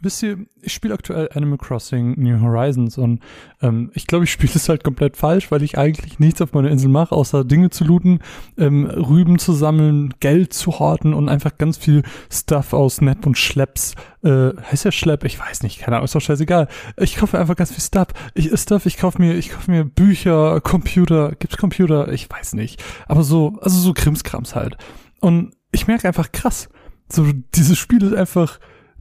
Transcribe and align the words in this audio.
wisst 0.00 0.22
ihr, 0.22 0.38
ich 0.62 0.72
spiele 0.72 0.94
aktuell 0.94 1.28
Animal 1.34 1.58
Crossing 1.58 2.18
New 2.18 2.40
Horizons 2.40 2.98
und 2.98 3.20
ähm, 3.62 3.90
ich 3.94 4.06
glaube, 4.06 4.24
ich 4.24 4.32
spiele 4.32 4.52
es 4.54 4.68
halt 4.68 4.82
komplett 4.82 5.16
falsch, 5.16 5.50
weil 5.50 5.62
ich 5.62 5.78
eigentlich 5.78 6.18
nichts 6.18 6.40
auf 6.40 6.52
meiner 6.52 6.70
Insel 6.70 6.88
mache, 6.88 7.14
außer 7.14 7.44
Dinge 7.44 7.70
zu 7.70 7.84
looten, 7.84 8.20
ähm, 8.56 8.86
Rüben 8.86 9.38
zu 9.38 9.52
sammeln, 9.52 10.14
Geld 10.20 10.52
zu 10.52 10.78
horten 10.78 11.14
und 11.14 11.28
einfach 11.28 11.58
ganz 11.58 11.76
viel 11.76 12.02
Stuff 12.30 12.72
aus 12.72 13.00
Net 13.00 13.26
und 13.26 13.36
Schlepps. 13.36 13.94
Äh, 14.22 14.50
heißt 14.70 14.84
ja 14.84 14.92
Schlepp? 14.92 15.24
Ich 15.24 15.38
weiß 15.38 15.62
nicht, 15.62 15.80
keine 15.80 15.96
Ahnung, 15.96 16.06
ist 16.06 16.14
doch 16.14 16.20
scheißegal. 16.20 16.68
Ich 16.96 17.16
kaufe 17.16 17.38
einfach 17.38 17.56
ganz 17.56 17.72
viel 17.72 17.82
Stuff. 17.82 18.08
Ich, 18.34 18.50
Stuff, 18.58 18.86
ich 18.86 18.96
kaufe 18.96 19.20
mir, 19.20 19.34
ich 19.36 19.50
kaufe 19.50 19.70
mir 19.70 19.84
Bücher, 19.84 20.60
Computer, 20.60 21.32
gibt's 21.38 21.56
Computer? 21.56 22.12
Ich 22.12 22.28
weiß 22.30 22.54
nicht. 22.54 22.82
Aber 23.06 23.22
so, 23.22 23.58
also 23.60 23.78
so 23.78 23.92
Krimskrams 23.92 24.54
halt. 24.54 24.76
Und 25.20 25.54
ich 25.72 25.86
merke 25.86 26.08
einfach 26.08 26.32
krass, 26.32 26.68
so 27.08 27.26
dieses 27.54 27.78
Spiel 27.78 28.02
ist 28.02 28.14
einfach 28.14 28.58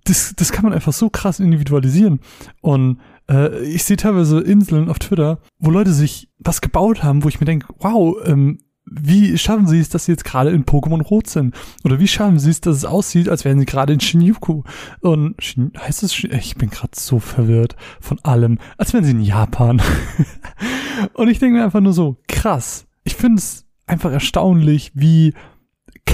das, 0.10 0.34
das 0.36 0.52
kann 0.52 0.64
man 0.64 0.74
einfach 0.74 0.94
so 0.94 1.10
krass 1.10 1.40
individualisieren. 1.40 2.20
Und 2.62 3.00
äh, 3.30 3.64
ich 3.64 3.84
sehe 3.84 3.98
teilweise 3.98 4.40
Inseln 4.40 4.90
auf 4.90 5.00
Twitter, 5.00 5.40
wo 5.60 5.70
Leute 5.70 5.94
sich 5.94 6.30
was 6.40 6.62
gebaut 6.62 7.04
haben, 7.04 7.24
wo 7.24 7.30
ich 7.30 7.40
mir 7.40 7.46
denke, 7.46 7.68
wow, 7.80 8.16
ähm, 8.26 8.60
wie 8.92 9.38
schaffen 9.38 9.68
sie 9.68 9.80
es, 9.80 9.90
dass 9.90 10.06
sie 10.06 10.14
jetzt 10.14 10.26
gerade 10.26 10.50
in 10.50 10.66
Pokémon 10.66 11.04
Rot 11.04 11.28
sind? 11.28 11.56
Oder 11.84 12.00
wie 12.00 12.08
schaffen 12.08 12.40
sie 12.40 12.50
es, 12.50 12.62
dass 12.62 12.78
es 12.78 12.86
aussieht, 12.86 13.30
als 13.30 13.46
wären 13.46 13.60
sie 13.60 13.68
gerade 13.68 13.94
in 13.94 14.00
Shinjuku? 14.00 14.64
Und 15.02 15.36
Shin 15.44 15.72
heißt 15.78 16.02
es, 16.02 16.24
ich 16.24 16.56
bin 16.56 16.72
gerade 16.72 16.94
so 16.96 17.20
verwirrt 17.20 17.76
von 18.00 18.20
allem, 18.24 18.58
als 18.78 18.94
wären 18.94 19.04
sie 19.06 19.12
in 19.12 19.22
Japan. 19.22 19.80
und 21.14 21.28
ich 21.28 21.38
denke 21.38 21.58
mir 21.58 21.64
einfach 21.64 21.82
nur 21.82 21.94
so, 21.94 22.18
krass. 22.28 22.88
Ich 23.04 23.16
finde 23.16 23.38
es 23.38 23.68
einfach 23.86 24.12
erstaunlich, 24.12 24.92
wie 24.96 25.34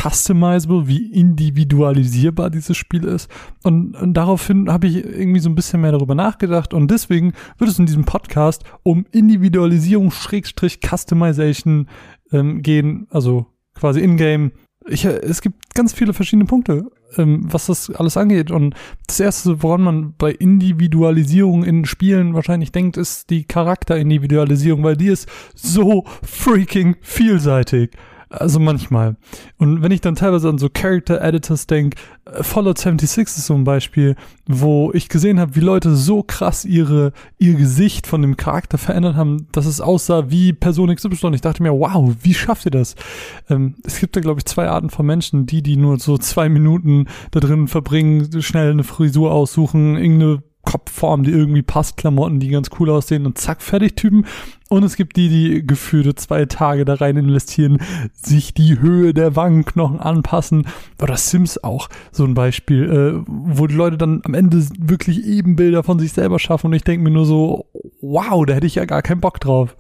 customizable, 0.01 0.87
wie 0.87 1.11
individualisierbar 1.11 2.49
dieses 2.49 2.77
Spiel 2.77 3.03
ist. 3.05 3.29
Und, 3.63 3.95
und 3.95 4.13
daraufhin 4.13 4.71
habe 4.71 4.87
ich 4.87 4.97
irgendwie 4.97 5.39
so 5.39 5.49
ein 5.49 5.55
bisschen 5.55 5.81
mehr 5.81 5.91
darüber 5.91 6.15
nachgedacht 6.15 6.73
und 6.73 6.91
deswegen 6.91 7.33
wird 7.57 7.69
es 7.69 7.79
in 7.79 7.85
diesem 7.85 8.05
Podcast 8.05 8.63
um 8.83 9.05
Individualisierung 9.11 10.11
Schrägstrich 10.11 10.79
Customization 10.81 11.87
ähm, 12.31 12.61
gehen, 12.61 13.07
also 13.09 13.47
quasi 13.73 14.01
in-game. 14.01 14.51
Ich, 14.87 15.05
es 15.05 15.41
gibt 15.41 15.73
ganz 15.73 15.93
viele 15.93 16.13
verschiedene 16.13 16.45
Punkte, 16.45 16.91
ähm, 17.17 17.41
was 17.51 17.65
das 17.65 17.89
alles 17.89 18.17
angeht. 18.17 18.51
Und 18.51 18.75
das 19.07 19.19
erste, 19.19 19.63
woran 19.63 19.81
man 19.81 20.13
bei 20.15 20.31
Individualisierung 20.31 21.63
in 21.63 21.85
Spielen 21.85 22.35
wahrscheinlich 22.35 22.71
denkt, 22.71 22.97
ist 22.97 23.29
die 23.31 23.45
Charakterindividualisierung, 23.45 24.83
weil 24.83 24.97
die 24.97 25.07
ist 25.07 25.27
so 25.55 26.03
freaking 26.21 26.97
vielseitig. 27.01 27.91
Also 28.35 28.59
manchmal. 28.59 29.15
Und 29.57 29.81
wenn 29.81 29.91
ich 29.91 30.01
dann 30.01 30.15
teilweise 30.15 30.49
an 30.49 30.57
so 30.57 30.69
Character 30.69 31.21
Editors 31.21 31.67
denke, 31.67 31.97
äh, 32.25 32.43
Fallout 32.43 32.77
76 32.77 33.37
ist 33.37 33.45
so 33.45 33.53
ein 33.53 33.63
Beispiel, 33.63 34.15
wo 34.45 34.91
ich 34.93 35.09
gesehen 35.09 35.39
habe, 35.39 35.55
wie 35.55 35.61
Leute 35.61 35.95
so 35.95 36.23
krass 36.23 36.65
ihre, 36.65 37.13
ihr 37.37 37.55
Gesicht 37.55 38.07
von 38.07 38.21
dem 38.21 38.37
Charakter 38.37 38.77
verändert 38.77 39.15
haben, 39.15 39.47
dass 39.51 39.65
es 39.65 39.81
aussah 39.81 40.29
wie 40.29 40.53
Person 40.53 40.93
XY. 40.93 41.31
Ich 41.33 41.41
dachte 41.41 41.63
mir, 41.63 41.71
wow, 41.71 42.13
wie 42.21 42.33
schafft 42.33 42.65
ihr 42.65 42.71
das? 42.71 42.95
Ähm, 43.49 43.75
es 43.83 43.99
gibt 43.99 44.15
da, 44.15 44.21
glaube 44.21 44.39
ich, 44.39 44.45
zwei 44.45 44.67
Arten 44.67 44.89
von 44.89 45.05
Menschen, 45.05 45.45
die, 45.45 45.63
die 45.63 45.77
nur 45.77 45.99
so 45.99 46.17
zwei 46.17 46.49
Minuten 46.49 47.05
da 47.31 47.39
drin 47.39 47.67
verbringen, 47.67 48.41
schnell 48.41 48.71
eine 48.71 48.83
Frisur 48.83 49.31
aussuchen, 49.31 49.97
irgendeine 49.97 50.43
Kopfform, 50.65 51.23
die 51.23 51.31
irgendwie 51.31 51.61
passt, 51.61 51.97
Klamotten, 51.97 52.39
die 52.39 52.49
ganz 52.49 52.69
cool 52.79 52.89
aussehen 52.89 53.25
und 53.25 53.37
zack, 53.37 53.61
fertig 53.61 53.95
Typen. 53.95 54.25
Und 54.67 54.83
es 54.83 54.95
gibt 54.95 55.15
die, 55.15 55.29
die 55.29 55.65
gefühlte 55.65 56.15
zwei 56.15 56.45
Tage 56.45 56.85
da 56.85 56.95
rein 56.95 57.17
investieren, 57.17 57.77
sich 58.13 58.53
die 58.53 58.79
Höhe 58.79 59.13
der 59.13 59.35
Wangenknochen 59.35 59.99
anpassen. 59.99 60.67
Oder 61.01 61.17
Sims 61.17 61.63
auch, 61.63 61.87
so 62.11 62.25
ein 62.25 62.33
Beispiel, 62.33 62.83
äh, 62.83 63.23
wo 63.27 63.67
die 63.67 63.75
Leute 63.75 63.97
dann 63.97 64.21
am 64.25 64.33
Ende 64.33 64.65
wirklich 64.79 65.23
Ebenbilder 65.23 65.83
von 65.83 65.99
sich 65.99 66.13
selber 66.13 66.39
schaffen. 66.39 66.67
Und 66.67 66.73
ich 66.73 66.83
denke 66.83 67.03
mir 67.03 67.11
nur 67.11 67.25
so, 67.25 67.67
wow, 68.01 68.45
da 68.45 68.55
hätte 68.55 68.67
ich 68.67 68.75
ja 68.75 68.85
gar 68.85 69.01
keinen 69.01 69.21
Bock 69.21 69.39
drauf. 69.39 69.77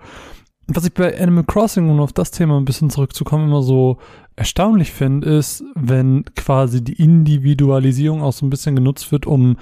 Was 0.67 0.85
ich 0.85 0.93
bei 0.93 1.19
Animal 1.21 1.43
Crossing, 1.43 1.89
um 1.89 1.99
auf 1.99 2.11
das 2.11 2.31
Thema 2.31 2.57
ein 2.57 2.65
bisschen 2.65 2.89
zurückzukommen, 2.89 3.49
immer 3.49 3.61
so 3.61 3.97
erstaunlich 4.35 4.91
finde, 4.91 5.29
ist, 5.29 5.63
wenn 5.75 6.25
quasi 6.35 6.83
die 6.83 7.01
Individualisierung 7.01 8.23
auch 8.23 8.33
so 8.33 8.45
ein 8.45 8.49
bisschen 8.49 8.75
genutzt 8.75 9.11
wird, 9.11 9.27
um 9.27 9.57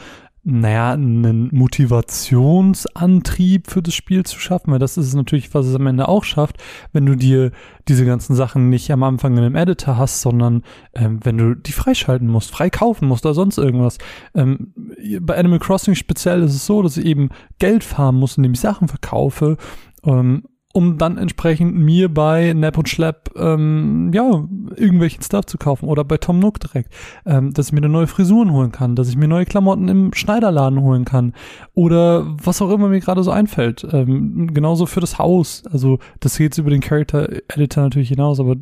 naja, 0.46 0.92
einen 0.92 1.48
Motivationsantrieb 1.56 3.72
für 3.72 3.82
das 3.82 3.94
Spiel 3.94 4.26
zu 4.26 4.38
schaffen, 4.40 4.74
weil 4.74 4.80
das 4.80 4.98
ist 4.98 5.14
natürlich, 5.14 5.54
was 5.54 5.66
es 5.66 5.76
am 5.76 5.88
Ende 5.88 6.10
auch 6.10 6.26
schafft, 6.26 6.58
wenn 6.92 7.06
du 7.06 7.16
dir 7.16 7.52
diese 7.88 8.06
ganzen 8.06 8.36
Sachen 8.36 8.70
nicht 8.70 8.92
am 8.92 9.04
Anfang 9.04 9.32
in 9.34 9.40
einem 9.40 9.56
Editor 9.56 9.98
hast, 9.98 10.20
sondern 10.20 10.64
ähm, 10.94 11.22
wenn 11.24 11.38
du 11.38 11.56
die 11.56 11.72
freischalten 11.72 12.28
musst, 12.28 12.52
frei 12.52 12.70
kaufen 12.70 13.08
musst 13.08 13.26
oder 13.26 13.36
sonst 13.36 13.58
irgendwas. 13.58 14.00
Ähm, 14.36 14.74
bei 15.22 15.38
Animal 15.38 15.60
Crossing 15.60 15.96
speziell 15.96 16.44
ist 16.44 16.56
es 16.56 16.66
so, 16.66 16.82
dass 16.82 16.98
ich 16.98 17.06
eben 17.06 17.30
Geld 17.60 17.86
farmen 17.86 18.20
muss, 18.20 18.36
indem 18.36 18.52
ich 18.52 18.60
Sachen 18.60 18.90
verkaufe. 18.90 19.56
Ähm, 20.04 20.44
um 20.74 20.98
dann 20.98 21.18
entsprechend 21.18 21.76
mir 21.76 22.12
bei 22.12 22.52
Nap 22.54 22.80
und 22.80 22.90
Schlepp 22.90 23.30
ähm, 23.38 24.12
ja 24.12 24.44
irgendwelchen 24.76 25.22
Stuff 25.22 25.46
zu 25.46 25.60
kaufen 25.60 25.88
oder 25.88 26.04
bei 26.04 26.18
Tom 26.18 26.40
Nook 26.40 26.60
direkt, 26.60 26.92
ähm, 27.28 27.54
dass 27.54 27.68
ich 27.68 27.74
mir 27.74 27.78
eine 27.78 27.90
neue 27.90 28.08
Frisuren 28.08 28.52
holen 28.52 28.72
kann, 28.72 28.96
dass 28.96 29.08
ich 29.08 29.16
mir 29.16 29.28
neue 29.28 29.46
Klamotten 29.46 29.88
im 29.88 30.14
Schneiderladen 30.14 30.82
holen 30.82 31.06
kann 31.06 31.34
oder 31.76 32.26
was 32.44 32.60
auch 32.64 32.72
immer 32.72 32.90
mir 32.90 33.00
gerade 33.00 33.24
so 33.24 33.30
einfällt. 33.30 33.88
Ähm, 33.92 34.52
genauso 34.52 34.88
für 34.88 35.00
das 35.00 35.20
Haus, 35.20 35.64
also 35.72 36.00
das 36.20 36.38
geht 36.38 36.58
über 36.58 36.72
den 36.72 36.82
Character 36.82 37.30
Editor 37.50 37.84
natürlich 37.84 38.10
hinaus, 38.10 38.40
aber 38.40 38.56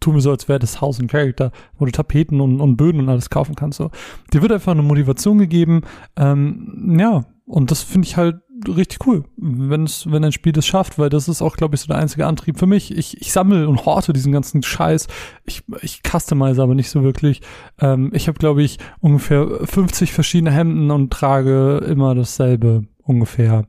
tun 0.00 0.14
wir 0.14 0.20
so, 0.20 0.30
als 0.30 0.48
wäre 0.48 0.58
das 0.58 0.82
Haus 0.82 1.00
ein 1.00 1.08
Character, 1.08 1.50
wo 1.78 1.86
du 1.86 1.92
Tapeten 1.92 2.42
und, 2.42 2.60
und 2.60 2.76
Böden 2.76 3.00
und 3.00 3.08
alles 3.08 3.30
kaufen 3.30 3.54
kannst. 3.54 3.78
So, 3.78 3.90
dir 4.34 4.42
wird 4.42 4.52
einfach 4.52 4.72
eine 4.72 4.82
Motivation 4.82 5.38
gegeben, 5.38 5.80
ähm, 6.16 6.96
ja 7.00 7.24
und 7.46 7.70
das 7.70 7.82
finde 7.82 8.06
ich 8.06 8.16
halt 8.16 8.36
richtig 8.68 9.06
cool, 9.06 9.24
wenn 9.36 9.84
es, 9.84 10.10
wenn 10.10 10.24
ein 10.24 10.32
Spiel 10.32 10.52
das 10.52 10.66
schafft, 10.66 10.98
weil 10.98 11.10
das 11.10 11.28
ist 11.28 11.42
auch, 11.42 11.56
glaube 11.56 11.74
ich, 11.74 11.80
so 11.80 11.88
der 11.88 11.98
einzige 11.98 12.26
Antrieb 12.26 12.58
für 12.58 12.66
mich. 12.66 12.96
Ich, 12.96 13.20
ich 13.20 13.32
sammle 13.32 13.68
und 13.68 13.84
horte 13.84 14.12
diesen 14.12 14.32
ganzen 14.32 14.62
Scheiß. 14.62 15.08
Ich, 15.44 15.62
ich 15.82 16.02
customize 16.02 16.62
aber 16.62 16.74
nicht 16.74 16.90
so 16.90 17.02
wirklich. 17.02 17.42
Ähm, 17.80 18.10
ich 18.14 18.28
habe, 18.28 18.38
glaube 18.38 18.62
ich, 18.62 18.78
ungefähr 19.00 19.46
50 19.64 20.12
verschiedene 20.12 20.52
Hemden 20.52 20.90
und 20.90 21.12
trage 21.12 21.78
immer 21.78 22.14
dasselbe 22.14 22.84
ungefähr. 23.04 23.66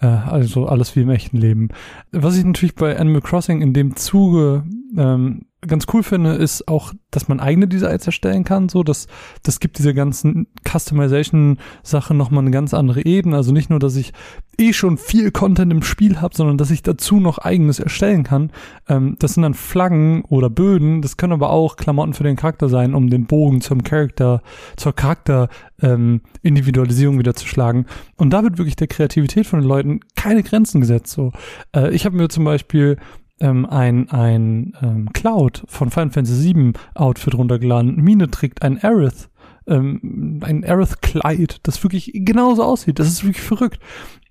Äh, 0.00 0.06
also 0.06 0.66
alles 0.66 0.96
wie 0.96 1.02
im 1.02 1.10
echten 1.10 1.36
Leben. 1.36 1.68
Was 2.12 2.36
ich 2.36 2.44
natürlich 2.44 2.74
bei 2.74 2.98
Animal 2.98 3.22
Crossing 3.22 3.60
in 3.60 3.72
dem 3.72 3.96
Zuge 3.96 4.64
ähm, 4.96 5.46
ganz 5.60 5.86
cool 5.92 6.02
finde, 6.02 6.34
ist 6.34 6.68
auch, 6.68 6.92
dass 7.10 7.28
man 7.28 7.40
eigene 7.40 7.68
Designs 7.68 8.06
erstellen 8.06 8.44
kann. 8.44 8.68
So, 8.68 8.82
dass 8.82 9.08
das 9.42 9.60
gibt 9.60 9.78
diese 9.78 9.92
ganzen 9.92 10.46
Customization-Sachen 10.64 12.16
nochmal 12.16 12.42
eine 12.42 12.52
ganz 12.52 12.74
andere 12.74 13.04
Ebene. 13.04 13.36
Also 13.36 13.52
nicht 13.52 13.70
nur, 13.70 13.80
dass 13.80 13.96
ich 13.96 14.12
eh 14.58 14.72
schon 14.72 14.98
viel 14.98 15.30
Content 15.30 15.72
im 15.72 15.82
Spiel 15.82 16.20
habe, 16.20 16.34
sondern 16.34 16.58
dass 16.58 16.70
ich 16.70 16.82
dazu 16.82 17.20
noch 17.20 17.38
eigenes 17.38 17.78
erstellen 17.78 18.24
kann. 18.24 18.50
Ähm, 18.88 19.16
das 19.18 19.34
sind 19.34 19.44
dann 19.44 19.54
Flaggen 19.54 20.24
oder 20.28 20.50
Böden. 20.50 21.00
Das 21.00 21.16
können 21.16 21.32
aber 21.32 21.50
auch 21.50 21.76
Klamotten 21.76 22.14
für 22.14 22.24
den 22.24 22.36
Charakter 22.36 22.68
sein, 22.68 22.94
um 22.94 23.08
den 23.08 23.26
Bogen 23.26 23.60
zum 23.60 23.84
Charakter, 23.84 24.42
zur 24.76 24.94
Charakter 24.94 25.48
ähm, 25.80 26.20
Individualisierung 26.42 27.18
wieder 27.18 27.34
zu 27.34 27.46
schlagen. 27.46 27.86
Und 28.16 28.30
da 28.30 28.42
wird 28.42 28.58
wirklich 28.58 28.76
der 28.76 28.88
Kreativität 28.88 29.46
von 29.46 29.60
den 29.60 29.68
Leuten 29.68 30.00
keine 30.16 30.42
Grenzen 30.42 30.80
gesetzt. 30.80 31.12
So, 31.12 31.32
äh, 31.74 31.90
ich 31.94 32.04
habe 32.04 32.16
mir 32.16 32.28
zum 32.28 32.44
Beispiel 32.44 32.96
ähm, 33.40 33.66
ein, 33.66 34.10
ein 34.10 34.72
ähm, 34.82 35.12
Cloud 35.12 35.62
von 35.68 35.90
Final 35.90 36.10
Fantasy 36.10 36.54
VII 36.54 36.72
Outfit 36.94 37.34
runtergeladen. 37.34 37.96
Mine 37.96 38.30
trägt 38.30 38.62
ein 38.62 38.82
Aerith, 38.82 39.28
ähm, 39.66 40.40
ein 40.42 40.64
Aerith-Kleid, 40.64 41.60
das 41.62 41.82
wirklich 41.82 42.10
genauso 42.12 42.64
aussieht. 42.64 42.98
Das 42.98 43.06
ist 43.06 43.24
wirklich 43.24 43.44
verrückt. 43.44 43.80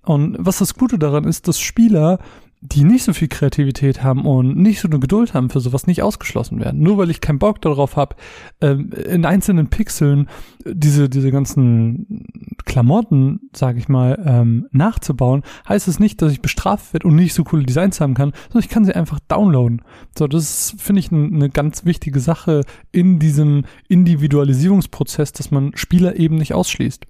Und 0.08 0.36
was 0.38 0.58
das 0.58 0.74
Gute 0.74 0.98
daran 0.98 1.24
ist, 1.24 1.48
dass 1.48 1.60
Spieler 1.60 2.18
die 2.60 2.82
nicht 2.82 3.04
so 3.04 3.12
viel 3.12 3.28
Kreativität 3.28 4.02
haben 4.02 4.26
und 4.26 4.56
nicht 4.56 4.80
so 4.80 4.88
eine 4.88 4.98
Geduld 4.98 5.32
haben 5.32 5.48
für 5.48 5.60
sowas, 5.60 5.86
nicht 5.86 6.02
ausgeschlossen 6.02 6.58
werden. 6.58 6.82
Nur 6.82 6.98
weil 6.98 7.08
ich 7.08 7.20
keinen 7.20 7.38
Bock 7.38 7.60
darauf 7.62 7.94
habe, 7.94 8.16
ähm, 8.60 8.90
in 8.90 9.24
einzelnen 9.24 9.68
Pixeln 9.68 10.28
diese, 10.64 11.08
diese 11.08 11.30
ganzen 11.30 12.26
Klamotten, 12.64 13.48
sage 13.54 13.78
ich 13.78 13.88
mal, 13.88 14.20
ähm, 14.26 14.66
nachzubauen, 14.72 15.44
heißt 15.68 15.86
es 15.86 16.00
nicht, 16.00 16.20
dass 16.20 16.32
ich 16.32 16.42
bestraft 16.42 16.92
werde 16.92 17.06
und 17.06 17.14
nicht 17.14 17.32
so 17.32 17.44
coole 17.44 17.62
Designs 17.62 18.00
haben 18.00 18.14
kann, 18.14 18.32
sondern 18.48 18.64
ich 18.64 18.70
kann 18.70 18.84
sie 18.84 18.94
einfach 18.94 19.20
downloaden. 19.28 19.82
So, 20.18 20.26
das 20.26 20.74
finde 20.78 20.98
ich 20.98 21.12
eine 21.12 21.50
ganz 21.50 21.84
wichtige 21.84 22.18
Sache 22.18 22.62
in 22.90 23.20
diesem 23.20 23.66
Individualisierungsprozess, 23.86 25.32
dass 25.32 25.52
man 25.52 25.76
Spieler 25.76 26.16
eben 26.16 26.34
nicht 26.34 26.54
ausschließt. 26.54 27.06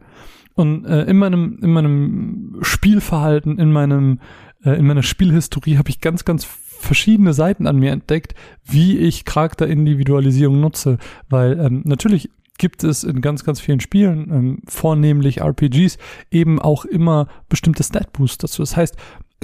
Und 0.58 0.86
äh, 0.86 1.04
in 1.04 1.18
meinem, 1.18 1.60
in 1.62 1.70
meinem 1.70 2.58
Spielverhalten, 2.62 3.58
in 3.58 3.70
meinem 3.70 4.18
äh, 4.64 4.72
in 4.72 4.88
meiner 4.88 5.04
Spielhistorie 5.04 5.78
habe 5.78 5.88
ich 5.88 6.00
ganz, 6.00 6.24
ganz 6.24 6.44
verschiedene 6.44 7.32
Seiten 7.32 7.68
an 7.68 7.76
mir 7.76 7.92
entdeckt, 7.92 8.34
wie 8.64 8.98
ich 8.98 9.24
Charakterindividualisierung 9.24 10.60
nutze. 10.60 10.98
Weil 11.28 11.60
ähm, 11.60 11.82
natürlich 11.84 12.30
gibt 12.58 12.82
es 12.82 13.04
in 13.04 13.20
ganz, 13.20 13.44
ganz 13.44 13.60
vielen 13.60 13.78
Spielen, 13.78 14.30
ähm, 14.32 14.58
vornehmlich 14.66 15.42
RPGs, 15.42 15.96
eben 16.32 16.60
auch 16.60 16.84
immer 16.84 17.28
bestimmte 17.48 17.84
Stat-Boosts 17.84 18.38
dazu. 18.38 18.62
Das 18.62 18.76
heißt, 18.76 18.96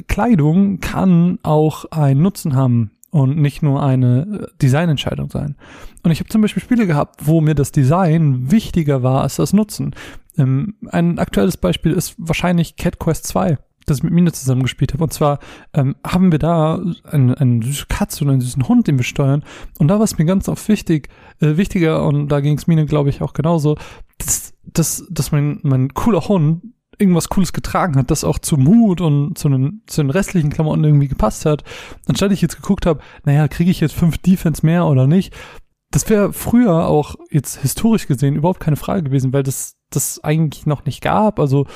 Kleidung 0.09 0.81
kann 0.81 1.39
auch 1.45 1.85
einen 1.93 2.23
Nutzen 2.23 2.57
haben 2.57 2.91
und 3.15 3.37
nicht 3.37 3.63
nur 3.63 3.81
eine 3.81 4.27
äh, 4.43 4.47
Designentscheidung 4.61 5.31
sein. 5.31 5.55
Und 6.03 6.11
ich 6.11 6.19
habe 6.19 6.29
zum 6.29 6.43
Beispiel 6.43 6.61
Spiele 6.61 6.85
gehabt, 6.85 7.21
wo 7.25 7.41
mir 7.41 7.55
das 7.55 7.71
Design 7.71 8.51
wichtiger 8.51 9.05
war 9.05 9.23
als 9.23 9.37
das 9.37 9.53
Nutzen. 9.53 9.95
Ähm, 10.37 10.75
ein 10.91 11.21
aktuelles 11.21 11.57
Beispiel 11.57 11.93
ist 11.93 12.17
wahrscheinlich 12.19 12.75
Cat 12.75 12.99
Quest 12.99 13.29
2 13.29 13.57
das 13.87 13.99
ich 13.99 14.03
mit 14.03 14.15
Mine 14.15 14.33
zusammen 14.33 14.63
gespielt 14.63 14.95
habe. 14.95 15.05
Und 15.05 15.13
zwar 15.13 15.41
ähm, 15.75 15.95
haben 16.05 16.33
wir 16.33 16.39
da 16.39 16.83
eine, 17.05 17.39
eine 17.39 17.63
süße 17.63 17.85
Katze 17.91 18.25
und 18.25 18.31
einen 18.31 18.41
süßen 18.41 18.67
Hund, 18.67 18.87
den 18.89 18.99
wir 18.99 19.05
steuern. 19.05 19.45
Und 19.79 19.89
da 19.89 19.97
war 19.97 20.05
es 20.05 20.17
mir 20.17 20.25
ganz 20.25 20.49
oft 20.49 20.67
wichtig, 20.69 21.11
äh, 21.41 21.59
wichtiger, 21.59 22.07
und 22.07 22.29
da 22.29 22.41
ging 22.41 22.57
es 22.57 22.67
Mine, 22.67 22.87
glaube 22.87 23.11
ich, 23.11 23.21
auch 23.21 23.35
genauso, 23.35 23.77
dass, 24.17 24.55
dass, 24.65 25.07
dass 25.11 25.33
mein, 25.33 25.61
mein 25.63 25.93
cooler 25.93 26.27
Hund 26.29 26.63
irgendwas 26.99 27.29
Cooles 27.29 27.53
getragen 27.53 27.97
hat, 27.97 28.11
das 28.11 28.25
auch 28.25 28.39
zum 28.39 28.67
Hut 28.67 29.01
und 29.01 29.37
zu 29.39 29.49
den, 29.49 29.83
zu 29.87 30.03
den 30.03 30.11
restlichen 30.11 30.51
Klamotten 30.51 30.85
irgendwie 30.85 31.09
gepasst 31.09 31.47
hat, 31.47 31.65
anstatt 32.09 32.33
ich 32.33 32.43
jetzt 32.43 32.57
geguckt 32.57 32.87
habe, 32.87 33.01
naja, 33.25 33.49
kriege 33.49 33.71
ich 33.71 33.81
jetzt 33.81 33.95
fünf 33.95 34.19
Defense 34.19 34.65
mehr 34.65 34.87
oder 34.87 35.07
nicht, 35.07 35.35
das 35.91 36.09
wäre 36.11 36.33
früher 36.33 36.89
auch 36.89 37.15
jetzt 37.31 37.61
historisch 37.61 38.09
gesehen 38.09 38.35
überhaupt 38.35 38.61
keine 38.61 38.77
Frage 38.77 39.05
gewesen, 39.05 39.33
weil 39.33 39.45
das 39.45 39.77
das 39.91 40.23
eigentlich 40.25 40.67
noch 40.67 40.85
nicht 40.85 41.01
gab. 41.01 41.39
Also 41.39 41.67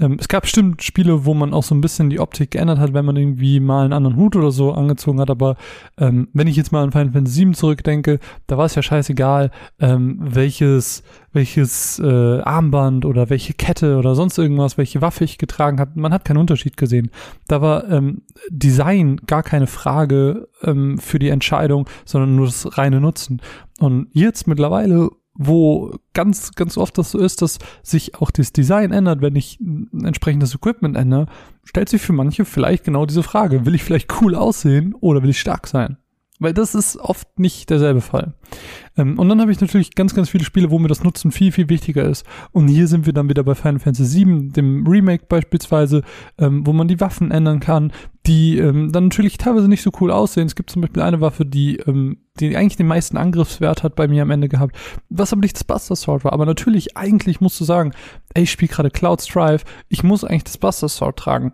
ähm, 0.00 0.16
es 0.18 0.28
gab 0.28 0.42
bestimmt 0.42 0.82
Spiele, 0.82 1.24
wo 1.26 1.34
man 1.34 1.52
auch 1.52 1.62
so 1.62 1.74
ein 1.74 1.80
bisschen 1.80 2.10
die 2.10 2.20
Optik 2.20 2.52
geändert 2.52 2.78
hat, 2.78 2.94
wenn 2.94 3.04
man 3.04 3.16
irgendwie 3.16 3.60
mal 3.60 3.84
einen 3.84 3.92
anderen 3.92 4.16
Hut 4.16 4.34
oder 4.34 4.50
so 4.50 4.72
angezogen 4.72 5.20
hat. 5.20 5.30
Aber 5.30 5.56
ähm, 5.98 6.28
wenn 6.32 6.46
ich 6.46 6.56
jetzt 6.56 6.72
mal 6.72 6.82
an 6.82 6.92
Final 6.92 7.12
Fantasy 7.12 7.44
VII 7.44 7.52
zurückdenke, 7.52 8.18
da 8.46 8.56
war 8.56 8.64
es 8.64 8.74
ja 8.74 8.82
scheißegal, 8.82 9.50
ähm, 9.78 10.18
welches 10.20 11.02
welches 11.32 12.00
äh, 12.00 12.40
Armband 12.40 13.04
oder 13.04 13.30
welche 13.30 13.54
Kette 13.54 13.98
oder 13.98 14.14
sonst 14.14 14.36
irgendwas, 14.38 14.78
welche 14.78 15.00
Waffe 15.00 15.24
ich 15.24 15.38
getragen 15.38 15.78
habe. 15.78 15.92
Man 15.94 16.12
hat 16.12 16.24
keinen 16.24 16.38
Unterschied 16.38 16.76
gesehen. 16.76 17.10
Da 17.46 17.62
war 17.62 17.88
ähm, 17.88 18.22
Design 18.48 19.20
gar 19.26 19.42
keine 19.42 19.68
Frage 19.68 20.48
ähm, 20.62 20.98
für 20.98 21.18
die 21.18 21.28
Entscheidung, 21.28 21.88
sondern 22.04 22.34
nur 22.34 22.46
das 22.46 22.76
reine 22.78 23.00
Nutzen. 23.00 23.40
Und 23.78 24.08
jetzt 24.12 24.48
mittlerweile 24.48 25.10
wo 25.34 25.96
ganz, 26.12 26.52
ganz 26.52 26.76
oft 26.76 26.98
das 26.98 27.12
so 27.12 27.18
ist, 27.18 27.42
dass 27.42 27.58
sich 27.82 28.16
auch 28.16 28.30
das 28.30 28.52
Design 28.52 28.92
ändert, 28.92 29.22
wenn 29.22 29.36
ich 29.36 29.58
ein 29.60 30.04
entsprechendes 30.04 30.54
Equipment 30.54 30.96
ändere, 30.96 31.26
stellt 31.64 31.88
sich 31.88 32.02
für 32.02 32.12
manche 32.12 32.44
vielleicht 32.44 32.84
genau 32.84 33.06
diese 33.06 33.22
Frage. 33.22 33.64
Will 33.64 33.74
ich 33.74 33.84
vielleicht 33.84 34.20
cool 34.20 34.34
aussehen 34.34 34.94
oder 34.94 35.22
will 35.22 35.30
ich 35.30 35.40
stark 35.40 35.66
sein? 35.66 35.96
Weil 36.40 36.54
das 36.54 36.74
ist 36.74 36.96
oft 36.96 37.38
nicht 37.38 37.68
derselbe 37.68 38.00
Fall. 38.00 38.32
Ähm, 38.96 39.18
und 39.18 39.28
dann 39.28 39.42
habe 39.42 39.52
ich 39.52 39.60
natürlich 39.60 39.94
ganz, 39.94 40.14
ganz 40.14 40.30
viele 40.30 40.44
Spiele, 40.44 40.70
wo 40.70 40.78
mir 40.78 40.88
das 40.88 41.04
Nutzen 41.04 41.32
viel, 41.32 41.52
viel 41.52 41.68
wichtiger 41.68 42.02
ist. 42.04 42.24
Und 42.50 42.66
hier 42.68 42.88
sind 42.88 43.04
wir 43.04 43.12
dann 43.12 43.28
wieder 43.28 43.44
bei 43.44 43.54
Final 43.54 43.78
Fantasy 43.78 44.24
VII, 44.24 44.48
dem 44.48 44.86
Remake 44.86 45.26
beispielsweise, 45.28 46.02
ähm, 46.38 46.66
wo 46.66 46.72
man 46.72 46.88
die 46.88 46.98
Waffen 46.98 47.30
ändern 47.30 47.60
kann, 47.60 47.92
die 48.26 48.56
ähm, 48.56 48.90
dann 48.90 49.04
natürlich 49.04 49.36
teilweise 49.36 49.68
nicht 49.68 49.82
so 49.82 49.90
cool 50.00 50.10
aussehen. 50.10 50.46
Es 50.46 50.56
gibt 50.56 50.70
zum 50.70 50.80
Beispiel 50.80 51.02
eine 51.02 51.20
Waffe, 51.20 51.44
die, 51.44 51.76
ähm, 51.76 52.16
die 52.40 52.56
eigentlich 52.56 52.78
den 52.78 52.86
meisten 52.86 53.18
Angriffswert 53.18 53.82
hat 53.82 53.94
bei 53.94 54.08
mir 54.08 54.22
am 54.22 54.30
Ende 54.30 54.48
gehabt, 54.48 54.74
was 55.10 55.34
aber 55.34 55.42
nicht 55.42 55.56
das 55.56 55.64
Buster 55.64 55.94
Sword 55.94 56.24
war. 56.24 56.32
Aber 56.32 56.46
natürlich, 56.46 56.96
eigentlich 56.96 57.42
musst 57.42 57.60
du 57.60 57.64
sagen, 57.64 57.92
ey, 58.32 58.44
ich 58.44 58.50
spiele 58.50 58.72
gerade 58.72 58.90
Cloud 58.90 59.20
Strife, 59.20 59.66
ich 59.90 60.02
muss 60.02 60.24
eigentlich 60.24 60.44
das 60.44 60.56
Buster 60.56 60.88
Sword 60.88 61.18
tragen 61.18 61.52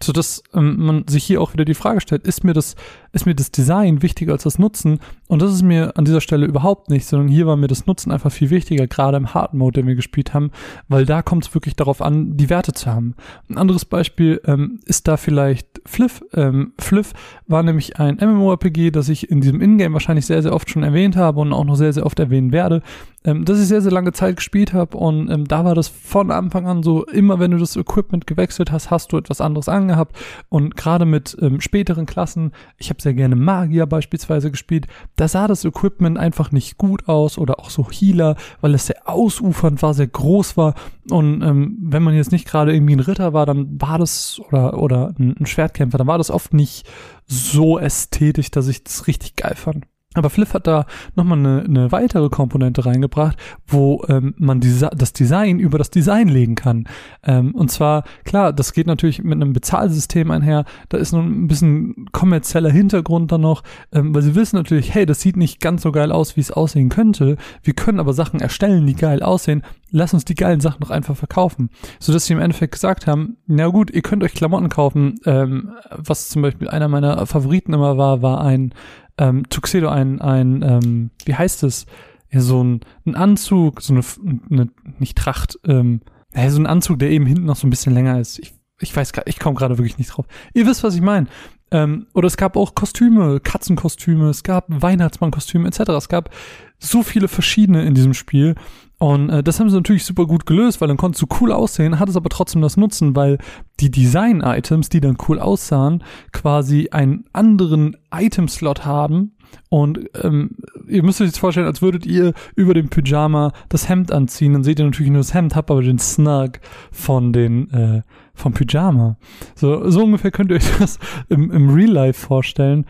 so 0.00 0.12
dass 0.12 0.42
ähm, 0.54 0.84
man 0.84 1.08
sich 1.08 1.24
hier 1.24 1.40
auch 1.40 1.52
wieder 1.52 1.64
die 1.64 1.74
Frage 1.74 2.00
stellt, 2.00 2.26
ist 2.26 2.44
mir 2.44 2.52
das, 2.52 2.74
ist 3.12 3.26
mir 3.26 3.34
das 3.34 3.50
Design 3.50 4.02
wichtiger 4.02 4.32
als 4.32 4.44
das 4.44 4.58
Nutzen? 4.58 5.00
Und 5.28 5.42
das 5.42 5.52
ist 5.52 5.62
mir 5.62 5.96
an 5.96 6.04
dieser 6.04 6.20
Stelle 6.20 6.46
überhaupt 6.46 6.90
nicht, 6.90 7.06
sondern 7.06 7.28
hier 7.28 7.46
war 7.46 7.56
mir 7.56 7.68
das 7.68 7.86
Nutzen 7.86 8.10
einfach 8.10 8.32
viel 8.32 8.50
wichtiger, 8.50 8.86
gerade 8.86 9.16
im 9.16 9.34
Hard 9.34 9.54
Mode, 9.54 9.80
den 9.80 9.86
wir 9.86 9.94
gespielt 9.94 10.34
haben, 10.34 10.50
weil 10.88 11.06
da 11.06 11.22
kommt 11.22 11.46
es 11.46 11.54
wirklich 11.54 11.76
darauf 11.76 12.02
an, 12.02 12.36
die 12.36 12.50
Werte 12.50 12.72
zu 12.72 12.90
haben. 12.90 13.14
Ein 13.48 13.58
anderes 13.58 13.84
Beispiel 13.84 14.40
ähm, 14.44 14.80
ist 14.84 15.08
da 15.08 15.16
vielleicht 15.16 15.82
Fliff. 15.84 16.22
Ähm, 16.34 16.72
Fliff 16.78 17.12
war 17.46 17.62
nämlich 17.62 17.98
ein 17.98 18.16
MMORPG, 18.20 18.90
das 18.90 19.08
ich 19.08 19.30
in 19.30 19.40
diesem 19.40 19.60
Ingame 19.60 19.94
wahrscheinlich 19.94 20.26
sehr, 20.26 20.42
sehr 20.42 20.54
oft 20.54 20.70
schon 20.70 20.82
erwähnt 20.82 21.16
habe 21.16 21.40
und 21.40 21.52
auch 21.52 21.64
noch 21.64 21.76
sehr, 21.76 21.92
sehr 21.92 22.06
oft 22.06 22.18
erwähnen 22.18 22.52
werde 22.52 22.82
ähm, 23.24 23.44
das 23.44 23.60
ich 23.60 23.68
sehr, 23.68 23.80
sehr 23.80 23.92
lange 23.92 24.12
Zeit 24.12 24.36
gespielt 24.36 24.72
habe 24.72 24.96
und 24.96 25.30
ähm, 25.30 25.46
da 25.46 25.64
war 25.64 25.74
das 25.74 25.88
von 25.88 26.30
Anfang 26.30 26.66
an 26.66 26.82
so, 26.82 27.04
immer 27.06 27.38
wenn 27.38 27.52
du 27.52 27.58
das 27.58 27.76
Equipment 27.76 28.26
gewechselt 28.26 28.72
hast, 28.72 28.90
hast 28.90 29.12
du 29.12 29.18
etwas 29.18 29.40
anderes 29.40 29.68
angehabt 29.68 30.16
und 30.48 30.76
gerade 30.76 31.04
mit 31.04 31.36
ähm, 31.40 31.60
späteren 31.60 32.06
Klassen, 32.06 32.52
ich 32.78 32.90
habe 32.90 33.00
sehr 33.02 33.14
gerne 33.14 33.36
Magier 33.36 33.86
beispielsweise 33.86 34.50
gespielt, 34.50 34.86
da 35.16 35.28
sah 35.28 35.46
das 35.46 35.64
Equipment 35.64 36.18
einfach 36.18 36.52
nicht 36.52 36.78
gut 36.78 37.08
aus 37.08 37.38
oder 37.38 37.60
auch 37.60 37.70
so 37.70 37.90
Healer, 37.90 38.36
weil 38.60 38.74
es 38.74 38.86
sehr 38.86 39.08
ausufernd 39.08 39.82
war, 39.82 39.94
sehr 39.94 40.06
groß 40.06 40.56
war 40.56 40.74
und 41.10 41.42
ähm, 41.42 41.78
wenn 41.80 42.02
man 42.02 42.14
jetzt 42.14 42.32
nicht 42.32 42.46
gerade 42.46 42.74
irgendwie 42.74 42.96
ein 42.96 43.00
Ritter 43.00 43.32
war, 43.32 43.46
dann 43.46 43.80
war 43.80 43.98
das 43.98 44.40
oder, 44.48 44.78
oder 44.78 45.14
ein, 45.18 45.36
ein 45.38 45.46
Schwertkämpfer, 45.46 45.98
dann 45.98 46.06
war 46.06 46.18
das 46.18 46.30
oft 46.30 46.54
nicht 46.54 46.88
so 47.26 47.78
ästhetisch, 47.78 48.50
dass 48.50 48.68
ich 48.68 48.84
das 48.84 49.06
richtig 49.06 49.36
geil 49.36 49.54
fand. 49.56 49.86
Aber 50.14 50.30
Fliff 50.30 50.54
hat 50.54 50.66
da 50.66 50.86
nochmal 51.14 51.38
eine, 51.38 51.62
eine 51.62 51.92
weitere 51.92 52.28
Komponente 52.28 52.84
reingebracht, 52.84 53.36
wo 53.66 54.04
ähm, 54.08 54.34
man 54.36 54.60
die, 54.60 54.72
das 54.94 55.12
Design 55.12 55.58
über 55.58 55.78
das 55.78 55.90
Design 55.90 56.28
legen 56.28 56.54
kann. 56.54 56.84
Ähm, 57.22 57.54
und 57.54 57.70
zwar, 57.70 58.04
klar, 58.24 58.52
das 58.52 58.72
geht 58.72 58.86
natürlich 58.86 59.22
mit 59.22 59.34
einem 59.34 59.52
Bezahlsystem 59.52 60.30
einher. 60.30 60.64
Da 60.88 60.98
ist 60.98 61.12
noch 61.12 61.22
ein 61.22 61.48
bisschen 61.48 62.06
kommerzieller 62.12 62.70
Hintergrund 62.70 63.32
da 63.32 63.38
noch, 63.38 63.62
ähm, 63.92 64.14
weil 64.14 64.22
sie 64.22 64.34
wissen 64.34 64.56
natürlich, 64.56 64.94
hey, 64.94 65.06
das 65.06 65.20
sieht 65.20 65.36
nicht 65.36 65.60
ganz 65.60 65.82
so 65.82 65.92
geil 65.92 66.12
aus, 66.12 66.36
wie 66.36 66.40
es 66.40 66.50
aussehen 66.50 66.88
könnte. 66.88 67.36
Wir 67.62 67.74
können 67.74 68.00
aber 68.00 68.12
Sachen 68.12 68.40
erstellen, 68.40 68.86
die 68.86 68.96
geil 68.96 69.22
aussehen. 69.22 69.62
Lass 69.90 70.14
uns 70.14 70.24
die 70.24 70.34
geilen 70.34 70.60
Sachen 70.60 70.80
doch 70.80 70.90
einfach 70.90 71.16
verkaufen. 71.16 71.70
So 71.98 72.12
dass 72.12 72.26
sie 72.26 72.32
im 72.32 72.40
Endeffekt 72.40 72.72
gesagt 72.72 73.06
haben, 73.06 73.36
na 73.46 73.68
gut, 73.68 73.90
ihr 73.90 74.02
könnt 74.02 74.24
euch 74.24 74.34
Klamotten 74.34 74.68
kaufen. 74.68 75.20
Ähm, 75.26 75.72
was 75.90 76.28
zum 76.28 76.42
Beispiel 76.42 76.68
einer 76.68 76.88
meiner 76.88 77.26
Favoriten 77.26 77.74
immer 77.74 77.96
war, 77.98 78.22
war 78.22 78.40
ein 78.42 78.74
ähm, 79.18 79.48
Tuxedo 79.48 79.88
ein, 79.88 80.20
ein 80.20 80.62
ähm, 80.62 81.10
wie 81.24 81.34
heißt 81.34 81.62
es? 81.64 81.86
Ja, 82.30 82.40
so 82.40 82.62
ein, 82.62 82.80
ein 83.04 83.14
Anzug, 83.14 83.82
so 83.82 83.92
eine, 83.92 84.02
eine 84.50 84.70
nicht 84.98 85.18
Tracht, 85.18 85.58
ähm, 85.66 86.00
ja, 86.34 86.48
so 86.50 86.60
ein 86.60 86.66
Anzug, 86.66 86.98
der 86.98 87.10
eben 87.10 87.26
hinten 87.26 87.44
noch 87.44 87.56
so 87.56 87.66
ein 87.66 87.70
bisschen 87.70 87.92
länger 87.92 88.18
ist. 88.18 88.38
Ich, 88.38 88.54
ich 88.80 88.96
weiß 88.96 89.12
gar, 89.12 89.26
ich 89.26 89.38
komme 89.38 89.54
gerade 89.54 89.76
wirklich 89.76 89.98
nicht 89.98 90.08
drauf. 90.08 90.26
Ihr 90.54 90.66
wisst, 90.66 90.82
was 90.82 90.94
ich 90.94 91.02
meine. 91.02 91.26
Ähm, 91.70 92.06
oder 92.14 92.26
es 92.26 92.36
gab 92.36 92.56
auch 92.56 92.74
Kostüme, 92.74 93.40
Katzenkostüme, 93.40 94.28
es 94.28 94.42
gab 94.42 94.66
Weihnachtsmannkostüme 94.68 95.68
etc. 95.68 95.90
Es 95.90 96.08
gab 96.08 96.30
so 96.78 97.02
viele 97.02 97.28
verschiedene 97.28 97.84
in 97.84 97.94
diesem 97.94 98.14
Spiel. 98.14 98.54
Und 99.02 99.30
äh, 99.30 99.42
das 99.42 99.58
haben 99.58 99.68
sie 99.68 99.74
natürlich 99.74 100.04
super 100.04 100.26
gut 100.26 100.46
gelöst, 100.46 100.80
weil 100.80 100.86
dann 100.86 100.96
konntest 100.96 101.20
du 101.22 101.26
cool 101.40 101.50
aussehen, 101.50 101.98
hat 101.98 102.08
es 102.08 102.16
aber 102.16 102.28
trotzdem 102.28 102.62
das 102.62 102.76
Nutzen, 102.76 103.16
weil 103.16 103.38
die 103.80 103.90
Design-Items, 103.90 104.90
die 104.90 105.00
dann 105.00 105.16
cool 105.26 105.40
aussahen, 105.40 106.04
quasi 106.30 106.88
einen 106.92 107.24
anderen 107.32 107.96
Item-Slot 108.14 108.84
haben. 108.84 109.34
Und 109.70 110.08
ähm, 110.22 110.52
ihr 110.86 111.02
müsst 111.02 111.20
euch 111.20 111.26
jetzt 111.26 111.40
vorstellen, 111.40 111.66
als 111.66 111.82
würdet 111.82 112.06
ihr 112.06 112.32
über 112.54 112.74
dem 112.74 112.90
Pyjama 112.90 113.50
das 113.68 113.88
Hemd 113.88 114.12
anziehen. 114.12 114.52
Dann 114.52 114.62
seht 114.62 114.78
ihr 114.78 114.84
natürlich 114.84 115.10
nur 115.10 115.18
das 115.22 115.34
Hemd, 115.34 115.56
habt 115.56 115.72
aber 115.72 115.82
den 115.82 115.98
Snug 115.98 116.60
von 116.92 117.32
den 117.32 117.70
äh, 117.72 118.02
vom 118.34 118.52
Pyjama. 118.52 119.16
So, 119.56 119.90
so 119.90 120.04
ungefähr 120.04 120.30
könnt 120.30 120.52
ihr 120.52 120.58
euch 120.58 120.70
das 120.78 121.00
im, 121.28 121.50
im 121.50 121.70
Real 121.70 121.90
Life 121.90 122.24
vorstellen. 122.24 122.86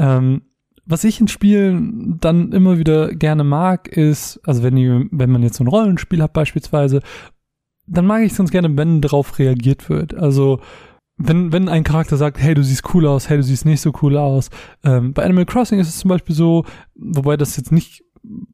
Ähm, 0.00 0.42
was 0.92 1.04
ich 1.04 1.20
in 1.20 1.26
Spielen 1.26 2.18
dann 2.20 2.52
immer 2.52 2.78
wieder 2.78 3.14
gerne 3.14 3.44
mag, 3.44 3.88
ist, 3.88 4.40
also 4.44 4.62
wenn, 4.62 4.76
ihr, 4.76 5.06
wenn 5.10 5.30
man 5.30 5.42
jetzt 5.42 5.56
so 5.56 5.64
ein 5.64 5.68
Rollenspiel 5.68 6.22
hat 6.22 6.34
beispielsweise, 6.34 7.00
dann 7.86 8.06
mag 8.06 8.22
ich 8.22 8.32
es 8.32 8.38
ganz 8.38 8.50
gerne, 8.50 8.76
wenn 8.76 9.00
darauf 9.00 9.38
reagiert 9.38 9.88
wird. 9.88 10.14
Also 10.14 10.60
wenn, 11.16 11.50
wenn 11.50 11.70
ein 11.70 11.82
Charakter 11.82 12.16
sagt, 12.18 12.38
hey, 12.38 12.54
du 12.54 12.62
siehst 12.62 12.94
cool 12.94 13.06
aus, 13.06 13.30
hey, 13.30 13.38
du 13.38 13.42
siehst 13.42 13.64
nicht 13.64 13.80
so 13.80 13.92
cool 14.02 14.18
aus. 14.18 14.50
Ähm, 14.84 15.14
bei 15.14 15.24
Animal 15.24 15.46
Crossing 15.46 15.78
ist 15.78 15.88
es 15.88 15.98
zum 15.98 16.10
Beispiel 16.10 16.34
so, 16.34 16.64
wobei 16.94 17.38
das 17.38 17.56
jetzt 17.56 17.72
nicht 17.72 18.04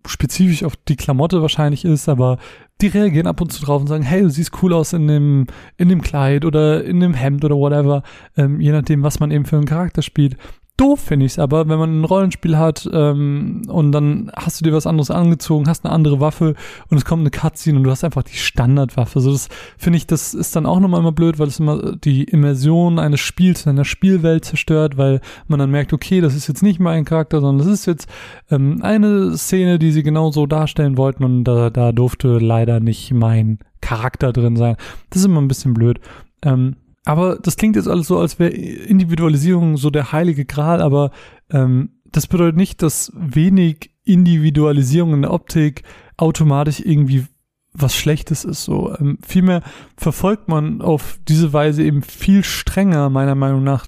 spezifisch 0.07 0.63
auf 0.63 0.77
die 0.77 0.97
Klamotte 0.97 1.43
wahrscheinlich 1.43 1.85
ist, 1.85 2.09
aber 2.09 2.39
die 2.81 2.87
reagieren 2.87 3.27
ab 3.27 3.41
und 3.41 3.53
zu 3.53 3.65
drauf 3.65 3.81
und 3.81 3.89
sagen, 3.89 4.05
hey, 4.05 4.23
du 4.23 4.31
siehst 4.31 4.63
cool 4.63 4.73
aus 4.73 4.93
in 4.93 5.09
dem, 5.09 5.47
in 5.77 5.89
dem 5.89 6.03
Kleid 6.03 6.45
oder 6.45 6.85
in 6.85 7.01
dem 7.01 7.15
Hemd 7.15 7.45
oder 7.45 7.57
whatever, 7.57 8.05
ähm, 8.37 8.61
je 8.61 8.71
nachdem, 8.71 9.03
was 9.03 9.19
man 9.19 9.33
eben 9.33 9.45
für 9.45 9.57
einen 9.57 9.67
Charakter 9.67 10.03
spielt. 10.03 10.37
Doof 10.79 11.01
finde 11.01 11.27
ich 11.27 11.33
es 11.33 11.39
aber, 11.41 11.69
wenn 11.69 11.79
man 11.81 12.01
ein 12.01 12.05
Rollenspiel 12.05 12.57
hat 12.57 12.89
ähm, 12.93 13.63
und 13.67 13.91
dann 13.91 14.31
hast 14.37 14.61
du 14.61 14.65
dir 14.65 14.73
was 14.73 14.87
anderes 14.87 15.11
angezogen, 15.11 15.69
hast 15.69 15.85
eine 15.85 15.93
andere 15.93 16.21
Waffe 16.21 16.55
und 16.89 16.97
es 16.97 17.05
kommt 17.05 17.23
eine 17.23 17.33
Cutscene 17.33 17.79
und 17.79 17.83
du 17.83 17.91
hast 17.91 18.05
einfach 18.05 18.23
die 18.23 18.37
Standardwaffe. 18.37 19.19
So 19.19 19.33
das 19.33 19.49
finde 19.77 19.97
ich, 19.97 20.07
das 20.07 20.35
ist 20.35 20.55
dann 20.55 20.67
auch 20.67 20.79
nochmal 20.79 21.01
immer 21.01 21.11
blöd, 21.11 21.41
weil 21.41 21.49
es 21.49 21.59
immer 21.59 21.97
die 21.97 22.23
Immersion 22.23 23.01
eines 23.01 23.19
Spiels 23.19 23.67
in 23.67 23.71
einer 23.71 23.85
Spielwelt 23.85 24.45
zerstört, 24.45 24.97
weil 24.97 25.21
man 25.49 25.59
dann 25.59 25.73
merkt, 25.73 25.93
okay, 25.93 26.21
das 26.21 26.37
ist 26.37 26.47
jetzt 26.47 26.63
nicht 26.63 26.79
mein 26.79 27.05
Charakter, 27.05 27.41
sondern 27.41 27.67
das 27.67 27.75
ist 27.75 27.87
jetzt 27.87 28.09
ähm, 28.49 28.79
eine 28.81 29.37
Szene, 29.37 29.81
die 29.81 29.91
sie 29.91 30.05
genau 30.05 30.31
so 30.31 30.47
darstellen 30.47 30.97
wollten 30.97 31.25
und 31.25 31.43
da, 31.43 31.71
da 31.71 31.91
durfte 31.91 32.39
leider 32.39 32.79
nicht 32.79 33.13
mein 33.13 33.59
Charakter 33.81 34.33
drin 34.33 34.55
sein. 34.55 34.77
Das 35.11 35.23
ist 35.23 35.27
immer 35.27 35.41
ein 35.41 35.49
bisschen 35.49 35.75
blöd. 35.75 35.99
Ähm, 36.43 36.77
aber 37.05 37.37
das 37.37 37.57
klingt 37.57 37.77
jetzt 37.77 37.89
alles 37.89 38.07
so, 38.07 38.19
als 38.19 38.39
wäre 38.39 38.51
Individualisierung 38.51 39.77
so 39.77 39.91
der 39.91 40.13
heilige 40.13 40.45
Gral, 40.45 40.83
aber 40.83 41.11
ähm, 41.51 41.91
das 42.05 42.27
bedeutet 42.27 42.57
nicht, 42.57 42.83
dass 42.83 43.13
wenig 43.15 43.91
Individualisierung 44.05 45.15
in 45.15 45.23
der 45.23 45.33
Optik 45.33 45.83
automatisch 46.17 46.81
irgendwie 46.81 47.27
was 47.73 47.95
Schlechtes 47.95 48.45
ist. 48.45 48.65
So 48.65 48.95
ähm, 48.99 49.19
vielmehr 49.27 49.63
verfolgt 49.97 50.49
man 50.49 50.81
auf 50.83 51.19
diese 51.29 51.53
Weise 51.53 51.83
eben 51.83 52.03
viel 52.03 52.43
strenger 52.43 53.11
meiner 53.11 53.35
Meinung 53.35 53.63
nach 53.63 53.87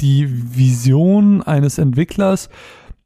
die 0.00 0.26
Vision 0.56 1.42
eines 1.42 1.78
Entwicklers, 1.78 2.48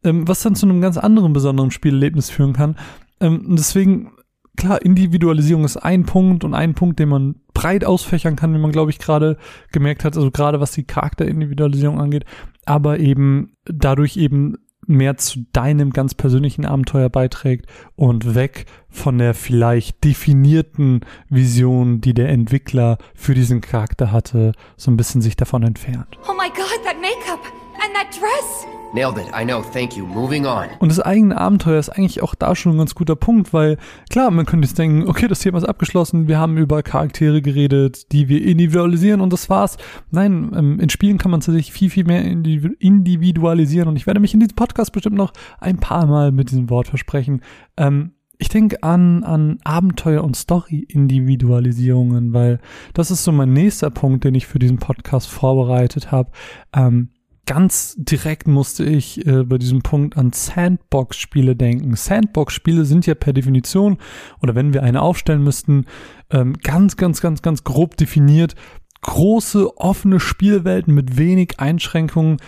ähm, 0.03 0.27
was 0.27 0.43
dann 0.43 0.55
zu 0.55 0.67
einem 0.67 0.81
ganz 0.81 0.97
anderen 0.97 1.33
besonderen 1.33 1.71
Spielerlebnis 1.71 2.31
führen 2.31 2.53
kann. 2.53 2.77
Ähm, 3.21 3.57
deswegen, 3.57 4.13
klar, 4.57 4.83
Individualisierung 4.83 5.65
ist 5.65 5.77
ein 5.77 6.05
Punkt 6.05 6.45
und 6.45 6.55
ein 6.55 6.75
Punkt, 6.75 6.99
den 6.99 7.09
man 7.09 7.37
breit 7.53 7.85
ausfächern 7.85 8.37
kann, 8.37 8.55
wie 8.55 8.59
man, 8.59 8.73
glaube 8.73 8.91
ich, 8.91 8.99
gerade 8.99 9.37
gemerkt 9.73 10.05
hat, 10.05 10.17
also 10.17 10.31
gerade 10.31 10.61
was 10.61 10.73
die 10.73 10.85
Charakterindividualisierung 10.85 12.01
angeht, 12.01 12.25
aber 12.65 12.99
eben 12.99 13.57
dadurch 13.65 14.17
eben 14.17 14.57
mehr 14.87 15.17
zu 15.17 15.47
deinem 15.53 15.91
ganz 15.91 16.15
persönlichen 16.15 16.67
Abenteuer 16.67 17.09
beiträgt 17.09 17.67
und 17.97 18.35
weg 18.35 18.67
von 18.91 19.17
der 19.17 19.33
vielleicht 19.33 20.05
definierten 20.05 21.01
Vision, 21.31 22.03
die 22.03 22.13
der 22.13 22.29
Entwickler 22.29 22.99
für 23.15 23.35
diesen 23.35 23.63
Charakter 23.63 24.13
hatte, 24.13 24.53
so 24.77 24.91
ein 24.91 24.99
bisschen 24.99 25.23
sich 25.23 25.37
davon 25.37 25.63
entfernt. 25.63 26.19
Oh 26.29 26.35
my 26.35 26.49
god, 26.49 26.85
that 26.85 26.97
makeup 27.01 27.64
and 27.83 27.95
that 27.95 28.11
dress! 28.11 28.67
Nailed 28.95 29.19
it. 29.19 29.27
I 29.35 29.45
know. 29.45 29.61
Thank 29.61 29.97
you. 29.97 30.07
Moving 30.07 30.47
on. 30.47 30.67
Und 30.79 30.89
das 30.89 31.01
eigene 31.01 31.37
Abenteuer 31.37 31.81
ist 31.81 31.89
eigentlich 31.89 32.23
auch 32.23 32.37
da 32.37 32.55
schon 32.55 32.77
ein 32.77 32.79
ganz 32.79 32.95
guter 32.95 33.17
Punkt, 33.17 33.53
weil 33.53 33.77
klar, 34.09 34.31
man 34.31 34.47
könnte 34.47 34.69
jetzt 34.69 34.79
denken, 34.79 35.09
okay, 35.09 35.27
das 35.27 35.41
Thema 35.41 35.59
ist 35.59 35.65
abgeschlossen, 35.65 36.29
wir 36.29 36.39
haben 36.39 36.57
über 36.57 36.81
Charaktere 36.85 37.43
geredet, 37.43 38.13
die 38.13 38.29
wir 38.29 38.47
individualisieren 38.47 39.21
und 39.21 39.33
das 39.33 39.51
war's. 39.51 39.79
Nein, 40.13 40.53
ähm, 40.57 40.79
in 40.79 40.91
Spielen 40.91 41.19
kann 41.19 41.33
man 41.33 41.41
sich 41.41 41.73
viel, 41.73 41.91
viel 41.91 42.05
mehr 42.05 42.23
individualisieren 42.23 43.89
und 43.89 43.97
ich 43.97 44.07
werde 44.07 44.21
mich 44.21 44.33
in 44.33 44.39
diesem 44.39 44.55
Podcast 44.55 44.93
bestimmt 44.93 45.17
noch 45.17 45.33
ein 45.59 45.79
paar 45.79 46.07
Mal 46.07 46.31
mit 46.31 46.53
diesem 46.53 46.71
Wort 46.71 46.87
versprechen. 46.87 47.41
Ähm, 47.77 48.13
ich 48.39 48.49
denke 48.49 48.81
an, 48.85 49.25
an 49.25 49.59
Abenteuer- 49.65 50.23
und 50.23 50.37
Story-Individualisierungen, 50.37 52.33
weil 52.33 52.61
das 52.93 53.11
ist 53.11 53.25
so 53.25 53.33
mein 53.33 53.53
nächster 53.53 53.91
Punkt, 53.91 54.23
den 54.23 54.37
ich 54.37 54.47
für 54.47 54.61
diesen 54.61 54.79
Podcast 54.79 55.29
vorbereitet 55.29 56.13
habe. 56.13 56.31
Ähm, 56.73 57.11
ganz 57.47 57.95
direkt 57.99 58.47
musste 58.49 58.85
ich 58.85 59.27
äh, 59.27 59.45
bei 59.45 59.59
diesem 59.59 59.83
Punkt 59.83 60.17
an 60.17 60.33
Sandbox-Spiele 60.33 61.57
denken. 61.57 61.95
Sandbox-Spiele 61.97 62.85
sind 62.85 63.07
ja 63.07 63.15
per 63.15 63.33
Definition, 63.33 63.99
oder 64.43 64.55
wenn 64.55 64.73
wir 64.73 64.83
eine 64.83 65.03
aufstellen 65.03 65.43
müssten, 65.43 65.87
ähm, 66.31 66.55
ganz, 66.63 66.97
ganz, 66.97 67.21
ganz, 67.21 67.43
ganz 67.43 67.65
grob 67.65 67.97
definiert, 67.97 68.55
große, 69.03 69.77
offene 69.77 70.21
Spielwelten 70.21 70.95
mit 70.95 71.19
wenig 71.19 71.61
Einschränkungen, 71.61 72.39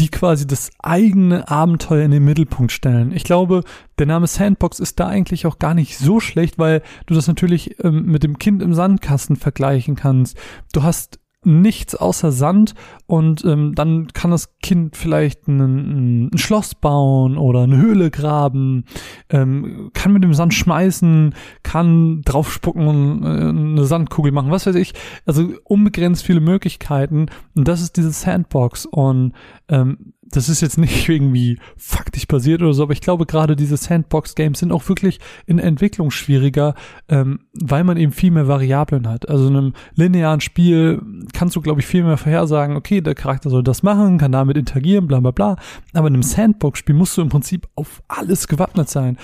die 0.00 0.08
quasi 0.08 0.46
das 0.46 0.70
eigene 0.78 1.48
Abenteuer 1.48 2.04
in 2.04 2.10
den 2.10 2.24
Mittelpunkt 2.24 2.72
stellen. 2.72 3.12
Ich 3.12 3.22
glaube, 3.22 3.64
der 3.98 4.06
Name 4.06 4.26
Sandbox 4.26 4.80
ist 4.80 4.98
da 4.98 5.06
eigentlich 5.06 5.46
auch 5.46 5.58
gar 5.58 5.74
nicht 5.74 5.98
so 5.98 6.20
schlecht, 6.20 6.58
weil 6.58 6.82
du 7.06 7.14
das 7.14 7.26
natürlich 7.26 7.76
ähm, 7.84 8.06
mit 8.06 8.22
dem 8.22 8.38
Kind 8.38 8.62
im 8.62 8.72
Sandkasten 8.72 9.36
vergleichen 9.36 9.96
kannst. 9.96 10.38
Du 10.72 10.82
hast 10.82 11.19
nichts 11.44 11.94
außer 11.94 12.32
Sand 12.32 12.74
und 13.06 13.44
ähm, 13.44 13.74
dann 13.74 14.08
kann 14.08 14.30
das 14.30 14.58
Kind 14.58 14.96
vielleicht 14.96 15.48
ein, 15.48 16.30
ein 16.32 16.38
Schloss 16.38 16.74
bauen 16.74 17.38
oder 17.38 17.62
eine 17.62 17.78
Höhle 17.78 18.10
graben, 18.10 18.84
ähm, 19.30 19.90
kann 19.94 20.12
mit 20.12 20.22
dem 20.22 20.34
Sand 20.34 20.52
schmeißen, 20.52 21.34
kann 21.62 22.20
draufspucken 22.22 22.86
und 22.86 23.24
äh, 23.24 23.48
eine 23.48 23.84
Sandkugel 23.84 24.32
machen, 24.32 24.50
was 24.50 24.66
weiß 24.66 24.74
ich. 24.76 24.92
Also 25.24 25.48
unbegrenzt 25.64 26.24
viele 26.24 26.40
Möglichkeiten 26.40 27.26
und 27.54 27.66
das 27.66 27.80
ist 27.80 27.96
diese 27.96 28.10
Sandbox 28.10 28.84
und 28.84 29.32
ähm, 29.68 30.12
das 30.30 30.48
ist 30.48 30.60
jetzt 30.60 30.78
nicht 30.78 31.08
irgendwie 31.08 31.58
faktisch 31.76 32.26
basiert 32.26 32.62
oder 32.62 32.72
so, 32.72 32.82
aber 32.82 32.92
ich 32.92 33.00
glaube 33.00 33.26
gerade 33.26 33.56
diese 33.56 33.76
Sandbox-Games 33.76 34.58
sind 34.58 34.72
auch 34.72 34.88
wirklich 34.88 35.20
in 35.46 35.58
Entwicklung 35.58 36.10
schwieriger, 36.10 36.74
ähm, 37.08 37.40
weil 37.52 37.84
man 37.84 37.96
eben 37.96 38.12
viel 38.12 38.30
mehr 38.30 38.48
Variablen 38.48 39.08
hat. 39.08 39.28
Also 39.28 39.48
in 39.48 39.56
einem 39.56 39.72
linearen 39.94 40.40
Spiel 40.40 41.02
kannst 41.32 41.56
du, 41.56 41.60
glaube 41.60 41.80
ich, 41.80 41.86
viel 41.86 42.04
mehr 42.04 42.16
vorhersagen, 42.16 42.76
okay, 42.76 43.00
der 43.00 43.14
Charakter 43.14 43.50
soll 43.50 43.62
das 43.62 43.82
machen, 43.82 44.18
kann 44.18 44.32
damit 44.32 44.56
interagieren, 44.56 45.06
bla 45.06 45.20
bla 45.20 45.30
bla. 45.30 45.56
Aber 45.92 46.08
in 46.08 46.14
einem 46.14 46.22
Sandbox-Spiel 46.22 46.94
musst 46.94 47.16
du 47.16 47.22
im 47.22 47.28
Prinzip 47.28 47.68
auf 47.74 48.02
alles 48.08 48.48
gewappnet 48.48 48.88
sein. 48.88 49.18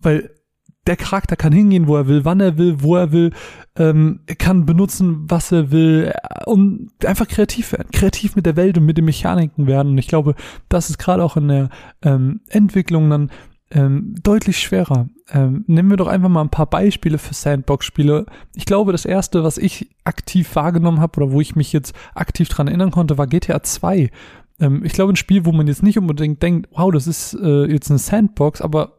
Weil 0.00 0.30
der 0.86 0.96
Charakter 0.96 1.36
kann 1.36 1.52
hingehen, 1.52 1.86
wo 1.86 1.96
er 1.96 2.08
will, 2.08 2.24
wann 2.24 2.40
er 2.40 2.58
will, 2.58 2.82
wo 2.82 2.96
er 2.96 3.12
will, 3.12 3.32
ähm, 3.76 4.20
kann 4.38 4.66
benutzen, 4.66 5.24
was 5.30 5.50
er 5.50 5.70
will 5.70 6.12
äh, 6.12 6.44
und 6.44 6.90
einfach 7.06 7.26
kreativ 7.26 7.72
werden, 7.72 7.88
kreativ 7.90 8.36
mit 8.36 8.44
der 8.44 8.56
Welt 8.56 8.76
und 8.76 8.84
mit 8.84 8.98
den 8.98 9.06
Mechaniken 9.06 9.66
werden. 9.66 9.92
Und 9.92 9.98
ich 9.98 10.08
glaube, 10.08 10.34
das 10.68 10.90
ist 10.90 10.98
gerade 10.98 11.24
auch 11.24 11.36
in 11.36 11.48
der 11.48 11.70
ähm, 12.02 12.40
Entwicklung 12.48 13.08
dann 13.08 13.30
ähm, 13.70 14.14
deutlich 14.22 14.58
schwerer. 14.58 15.08
Ähm, 15.30 15.64
nehmen 15.66 15.88
wir 15.88 15.96
doch 15.96 16.06
einfach 16.06 16.28
mal 16.28 16.42
ein 16.42 16.50
paar 16.50 16.68
Beispiele 16.68 17.16
für 17.16 17.32
Sandbox-Spiele. 17.32 18.26
Ich 18.54 18.66
glaube, 18.66 18.92
das 18.92 19.06
erste, 19.06 19.42
was 19.44 19.56
ich 19.56 19.88
aktiv 20.04 20.54
wahrgenommen 20.54 21.00
habe 21.00 21.22
oder 21.22 21.32
wo 21.32 21.40
ich 21.40 21.56
mich 21.56 21.72
jetzt 21.72 21.94
aktiv 22.14 22.50
dran 22.50 22.68
erinnern 22.68 22.90
konnte, 22.90 23.16
war 23.16 23.26
GTA 23.26 23.62
2. 23.62 24.10
Ähm, 24.60 24.84
ich 24.84 24.92
glaube, 24.92 25.14
ein 25.14 25.16
Spiel, 25.16 25.46
wo 25.46 25.52
man 25.52 25.66
jetzt 25.66 25.82
nicht 25.82 25.98
unbedingt 25.98 26.42
denkt, 26.42 26.68
wow, 26.72 26.92
das 26.92 27.06
ist 27.06 27.34
äh, 27.34 27.64
jetzt 27.64 27.90
eine 27.90 27.98
Sandbox, 27.98 28.60
aber 28.60 28.98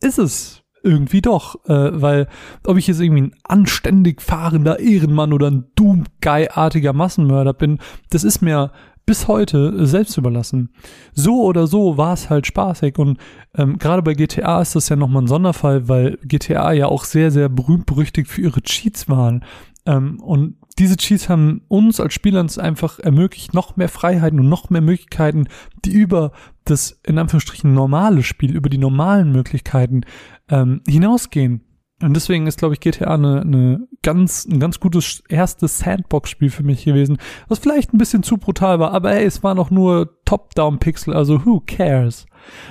ist 0.00 0.18
es 0.18 0.61
irgendwie 0.82 1.22
doch, 1.22 1.64
äh, 1.66 2.00
weil 2.00 2.28
ob 2.66 2.76
ich 2.76 2.86
jetzt 2.86 3.00
irgendwie 3.00 3.22
ein 3.22 3.34
anständig 3.44 4.20
fahrender 4.20 4.78
Ehrenmann 4.80 5.32
oder 5.32 5.50
ein 5.50 5.64
Doom-Guy-artiger 5.74 6.92
Massenmörder 6.92 7.52
bin, 7.52 7.78
das 8.10 8.24
ist 8.24 8.42
mir 8.42 8.72
bis 9.04 9.26
heute 9.26 9.86
selbst 9.86 10.16
überlassen. 10.16 10.70
So 11.12 11.42
oder 11.42 11.66
so 11.66 11.96
war 11.96 12.12
es 12.12 12.30
halt 12.30 12.46
spaßig 12.46 12.98
und 12.98 13.18
ähm, 13.54 13.78
gerade 13.78 14.02
bei 14.02 14.14
GTA 14.14 14.60
ist 14.62 14.76
das 14.76 14.88
ja 14.88 14.96
nochmal 14.96 15.22
ein 15.22 15.28
Sonderfall, 15.28 15.88
weil 15.88 16.18
GTA 16.24 16.72
ja 16.72 16.86
auch 16.86 17.04
sehr, 17.04 17.30
sehr 17.30 17.48
berühmt 17.48 17.86
berüchtigt 17.86 18.28
für 18.28 18.42
ihre 18.42 18.62
Cheats 18.62 19.08
waren. 19.08 19.44
Ähm, 19.86 20.20
und 20.20 20.56
diese 20.78 20.96
Cheats 20.96 21.28
haben 21.28 21.62
uns 21.68 22.00
als 22.00 22.14
Spielern 22.14 22.48
einfach 22.58 22.98
ermöglicht, 22.98 23.54
noch 23.54 23.76
mehr 23.76 23.88
Freiheiten 23.88 24.40
und 24.40 24.48
noch 24.48 24.70
mehr 24.70 24.80
Möglichkeiten, 24.80 25.48
die 25.84 25.92
über 25.92 26.32
das 26.64 27.00
in 27.06 27.18
Anführungsstrichen 27.18 27.72
normale 27.72 28.22
Spiel, 28.22 28.54
über 28.54 28.68
die 28.68 28.78
normalen 28.78 29.32
Möglichkeiten 29.32 30.02
ähm, 30.48 30.82
hinausgehen. 30.86 31.62
Und 32.02 32.14
deswegen 32.14 32.48
ist, 32.48 32.58
glaube 32.58 32.74
ich, 32.74 32.80
GTA 32.80 33.14
eine, 33.14 33.42
eine 33.42 33.86
ganz, 34.02 34.44
ein 34.44 34.58
ganz 34.58 34.80
gutes 34.80 35.22
erstes 35.28 35.78
Sandbox-Spiel 35.78 36.50
für 36.50 36.64
mich 36.64 36.84
gewesen, 36.84 37.18
was 37.46 37.60
vielleicht 37.60 37.94
ein 37.94 37.98
bisschen 37.98 38.24
zu 38.24 38.38
brutal 38.38 38.80
war, 38.80 38.92
aber 38.92 39.10
hey, 39.10 39.24
es 39.24 39.44
war 39.44 39.54
noch 39.54 39.70
nur 39.70 40.18
Top-Down-Pixel, 40.24 41.14
also 41.14 41.44
who 41.44 41.62
cares? 41.64 42.26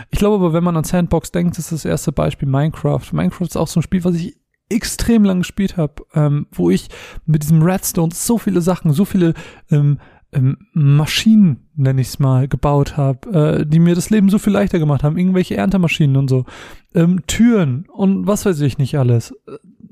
Ich 0.10 0.20
glaube 0.20 0.36
aber, 0.36 0.54
wenn 0.54 0.66
man 0.66 0.76
an 0.76 0.84
Sandbox 0.84 1.32
denkt, 1.32 1.58
ist 1.58 1.72
das 1.72 1.86
erste 1.86 2.12
Beispiel 2.12 2.50
Minecraft. 2.50 3.14
Minecraft 3.14 3.46
ist 3.46 3.58
auch 3.58 3.68
so 3.68 3.80
ein 3.80 3.84
Spiel, 3.84 4.04
was 4.04 4.16
ich 4.16 4.36
extrem 4.72 5.24
lang 5.24 5.40
gespielt 5.40 5.78
habe, 5.78 6.04
ähm, 6.14 6.48
wo 6.52 6.70
ich 6.70 6.88
mit 7.26 7.44
diesem 7.44 7.62
Redstone 7.62 8.12
so 8.14 8.38
viele 8.38 8.62
Sachen, 8.62 8.94
so 8.94 9.06
viele 9.06 9.34
ähm, 9.70 10.00
ähm, 10.34 10.58
Maschinen, 10.74 11.68
nenne 11.76 12.02
ich 12.02 12.08
es 12.08 12.20
mal, 12.20 12.48
gebaut 12.48 12.98
habe, 12.98 13.60
äh, 13.62 13.66
die 13.66 13.80
mir 13.80 13.96
das 13.96 14.10
Leben 14.10 14.30
so 14.30 14.40
viel 14.40 14.54
leichter 14.54 14.80
gemacht 14.80 15.04
haben, 15.04 15.18
irgendwelche 15.18 15.58
Erntemaschinen 15.58 16.16
und 16.16 16.30
so, 16.30 16.46
ähm, 16.94 17.22
Türen 17.28 17.86
und 17.92 18.28
was 18.28 18.46
weiß 18.46 18.60
ich 18.62 18.78
nicht 18.78 18.98
alles. 18.98 19.34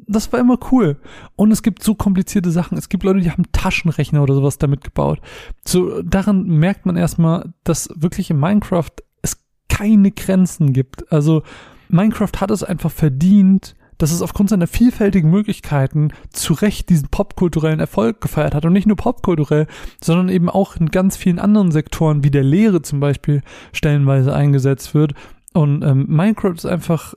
Das 0.08 0.32
war 0.34 0.40
immer 0.40 0.58
cool. 0.72 0.98
Und 1.36 1.52
es 1.52 1.62
gibt 1.62 1.84
so 1.84 1.94
komplizierte 1.94 2.50
Sachen. 2.50 2.78
Es 2.78 2.90
gibt 2.90 3.04
Leute, 3.04 3.20
die 3.20 3.30
haben 3.30 3.52
Taschenrechner 3.52 4.24
oder 4.24 4.34
sowas 4.34 4.58
damit 4.58 4.84
gebaut. 4.84 5.22
So, 5.64 6.02
daran 6.02 6.48
merkt 6.48 6.88
man 6.88 6.98
erstmal, 6.98 7.54
dass 7.64 7.90
wirklich 7.96 8.32
in 8.32 8.40
Minecraft 8.40 8.90
es 9.22 9.46
keine 9.68 10.12
Grenzen 10.12 10.74
gibt. 10.74 11.12
Also, 11.12 11.44
Minecraft 11.90 12.32
hat 12.40 12.50
es 12.50 12.64
einfach 12.64 12.92
verdient, 12.92 13.76
dass 14.00 14.12
es 14.12 14.24
aufgrund 14.24 14.50
seiner 14.50 14.66
vielfältigen 14.66 15.30
Möglichkeiten 15.30 16.12
zu 16.32 16.54
Recht 16.54 16.90
diesen 16.90 17.10
popkulturellen 17.10 17.80
Erfolg 17.80 18.22
gefeiert 18.22 18.56
hat. 18.56 18.66
Und 18.66 18.74
nicht 18.74 18.88
nur 18.88 18.98
popkulturell, 18.98 19.68
sondern 20.02 20.30
eben 20.30 20.50
auch 20.50 20.78
in 20.78 20.90
ganz 20.90 21.18
vielen 21.18 21.38
anderen 21.38 21.72
Sektoren, 21.72 22.24
wie 22.24 22.32
der 22.32 22.44
Lehre 22.44 22.82
zum 22.82 23.00
Beispiel, 23.00 23.44
stellenweise 23.74 24.34
eingesetzt 24.34 24.96
wird. 24.96 25.14
Und 25.54 25.84
ähm, 25.84 26.06
Minecraft 26.08 26.56
ist 26.56 26.66
einfach 26.66 27.14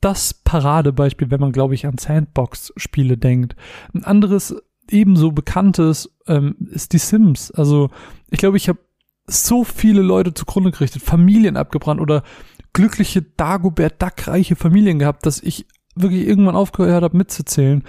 das 0.00 0.34
Paradebeispiel, 0.34 1.30
wenn 1.30 1.40
man, 1.40 1.52
glaube 1.52 1.74
ich, 1.74 1.86
an 1.86 1.96
Sandbox-Spiele 1.96 3.16
denkt. 3.16 3.54
Ein 3.94 4.04
anderes 4.04 4.56
ebenso 4.90 5.30
bekanntes 5.30 6.12
ähm, 6.26 6.56
ist 6.70 6.92
die 6.92 6.98
Sims. 6.98 7.52
Also 7.52 7.90
ich 8.28 8.38
glaube, 8.38 8.56
ich 8.56 8.68
habe 8.68 8.80
so 9.26 9.62
viele 9.62 10.02
Leute 10.02 10.34
zugrunde 10.34 10.72
gerichtet, 10.72 11.02
Familien 11.02 11.56
abgebrannt 11.56 12.00
oder 12.00 12.24
glückliche 12.72 13.22
Dagobert 13.22 14.02
Duck 14.02 14.26
reiche 14.26 14.56
Familien 14.56 14.98
gehabt, 14.98 15.26
dass 15.26 15.40
ich 15.40 15.66
wirklich 15.94 16.26
irgendwann 16.26 16.56
aufgehört 16.56 17.02
habe 17.02 17.16
mitzuzählen. 17.16 17.84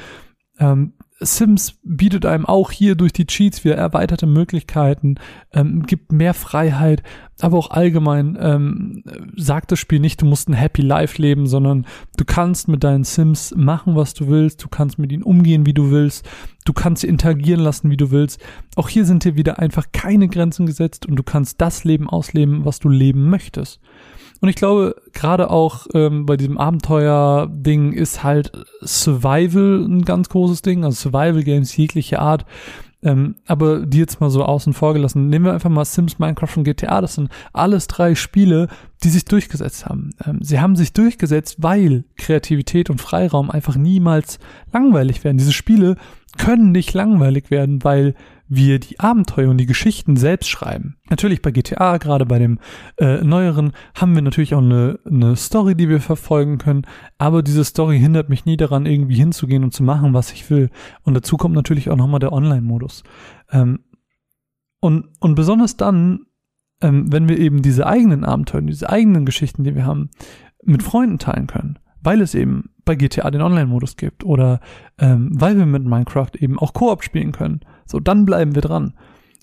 Ähm, 0.60 0.94
Sims 1.26 1.80
bietet 1.84 2.26
einem 2.26 2.46
auch 2.46 2.72
hier 2.72 2.96
durch 2.96 3.14
die 3.14 3.26
Cheats 3.26 3.64
wieder 3.64 3.76
erweiterte 3.76 4.26
Möglichkeiten, 4.26 5.16
ähm, 5.54 5.84
gibt 5.84 6.12
mehr 6.12 6.34
Freiheit, 6.34 7.04
aber 7.40 7.58
auch 7.58 7.72
allgemein 7.72 8.38
ähm, 8.40 9.04
sagt 9.36 9.72
das 9.72 9.80
Spiel 9.80 10.00
nicht, 10.00 10.22
du 10.22 10.26
musst 10.26 10.50
ein 10.50 10.54
Happy 10.54 10.82
Life 10.82 11.22
leben, 11.22 11.48
sondern 11.48 11.86
du 12.18 12.26
kannst 12.26 12.68
mit 12.68 12.84
deinen 12.84 13.04
Sims 13.04 13.54
machen, 13.56 13.96
was 13.96 14.14
du 14.14 14.28
willst, 14.28 14.64
du 14.64 14.68
kannst 14.68 15.00
mit 15.00 15.12
ihnen 15.12 15.24
umgehen, 15.24 15.66
wie 15.66 15.74
du 15.74 15.92
willst, 15.92 16.28
du 16.66 16.74
kannst 16.74 17.02
sie 17.02 17.08
interagieren 17.08 17.62
lassen, 17.62 17.90
wie 17.90 17.98
du 17.98 18.12
willst. 18.12 18.42
Auch 18.76 18.90
hier 18.90 19.06
sind 19.06 19.24
dir 19.24 19.36
wieder 19.36 19.60
einfach 19.60 19.88
keine 19.92 20.28
Grenzen 20.28 20.66
gesetzt 20.66 21.06
und 21.06 21.16
du 21.16 21.24
kannst 21.24 21.62
das 21.62 21.84
Leben 21.84 22.10
ausleben, 22.10 22.66
was 22.66 22.80
du 22.80 22.90
leben 22.90 23.30
möchtest. 23.30 23.80
Und 24.44 24.50
ich 24.50 24.58
glaube, 24.58 24.98
gerade 25.14 25.50
auch 25.50 25.88
ähm, 25.94 26.26
bei 26.26 26.36
diesem 26.36 26.58
Abenteuer-Ding 26.58 27.94
ist 27.94 28.26
halt 28.26 28.52
Survival 28.82 29.86
ein 29.88 30.04
ganz 30.04 30.28
großes 30.28 30.62
Ding, 30.62 30.84
also 30.84 30.98
Survival-Games 30.98 31.78
jeglicher 31.78 32.20
Art. 32.20 32.46
Ähm, 33.02 33.36
aber 33.48 33.86
die 33.86 34.00
jetzt 34.00 34.20
mal 34.20 34.30
so 34.30 34.44
außen 34.44 34.74
vor 34.74 34.94
gelassen. 34.96 35.30
Nehmen 35.30 35.46
wir 35.46 35.54
einfach 35.54 35.70
mal 35.70 35.86
Sims, 35.86 36.20
Minecraft 36.20 36.58
und 36.58 36.66
GTA. 36.66 37.00
Das 37.00 37.16
sind 37.16 37.30
alles 37.54 37.88
drei 37.88 38.16
Spiele, 38.16 38.68
die 39.06 39.10
sich 39.10 39.24
durchgesetzt 39.24 39.86
haben. 39.86 40.10
Ähm, 40.28 40.40
sie 40.42 40.60
haben 40.60 40.76
sich 40.76 40.92
durchgesetzt, 40.92 41.64
weil 41.64 42.04
Kreativität 42.18 42.90
und 42.90 43.00
Freiraum 43.00 43.50
einfach 43.50 43.78
niemals 43.78 44.40
langweilig 44.74 45.24
werden. 45.24 45.38
Diese 45.38 45.54
Spiele 45.54 45.96
können 46.38 46.74
nicht 46.74 46.94
langweilig 46.94 47.50
werden, 47.50 47.82
weil 47.86 48.14
wir 48.48 48.80
die 48.80 49.00
Abenteuer 49.00 49.50
und 49.50 49.58
die 49.58 49.66
Geschichten 49.66 50.16
selbst 50.16 50.50
schreiben. 50.50 50.98
Natürlich 51.10 51.42
bei 51.42 51.52
GTA, 51.52 51.98
gerade 51.98 52.26
bei 52.26 52.40
dem 52.40 52.60
äh, 52.98 53.24
neueren, 53.24 53.72
haben 53.96 54.16
wir 54.16 54.22
natürlich 54.22 54.54
auch 54.54 54.62
eine, 54.62 55.00
eine 55.06 55.36
Story, 55.36 55.76
die 55.76 55.90
wir 55.90 56.02
verfolgen 56.02 56.58
können, 56.58 56.84
aber 57.18 57.42
diese 57.42 57.64
Story 57.64 58.00
hindert 58.00 58.30
mich 58.30 58.46
nie 58.46 58.58
daran, 58.58 58.86
irgendwie 58.86 59.16
hinzugehen 59.16 59.64
und 59.64 59.74
zu 59.74 59.84
machen, 59.84 60.14
was 60.14 60.32
ich 60.34 60.50
will. 60.50 60.70
Und 61.04 61.14
dazu 61.14 61.38
kommt 61.38 61.56
natürlich 61.56 61.90
auch 61.90 61.98
nochmal 61.98 62.20
der 62.20 62.34
Online-Modus. 62.34 63.04
Ähm, 63.52 63.80
und, 64.80 65.08
und 65.20 65.36
besonders 65.36 65.78
dann, 65.78 66.26
ähm, 66.82 67.12
wenn 67.12 67.30
wir 67.30 67.40
eben 67.40 67.62
diese 67.62 67.88
eigenen 67.88 68.26
Abenteuer, 68.26 68.62
diese 68.62 68.90
eigenen 68.90 69.26
Geschichten, 69.26 69.64
die 69.64 69.76
wir 69.76 69.86
haben, 69.86 70.10
mit 70.64 70.84
Freunden 70.84 71.20
teilen 71.20 71.48
können, 71.48 71.80
weil 72.02 72.22
es 72.22 72.36
eben 72.36 72.73
bei 72.86 72.96
GTA 72.96 73.32
den 73.32 73.42
Online-Modus 73.42 73.98
gibt 73.98 74.24
oder 74.24 74.60
ähm, 74.98 75.30
weil 75.34 75.58
wir 75.58 75.66
mit 75.66 75.84
Minecraft 75.84 76.32
eben 76.40 76.60
auch 76.60 76.74
Koop 76.74 77.04
spielen 77.04 77.32
können. 77.32 77.62
So, 77.86 78.00
dann 78.00 78.26
bleiben 78.26 78.56
wir 78.56 78.62
dran. 78.62 78.94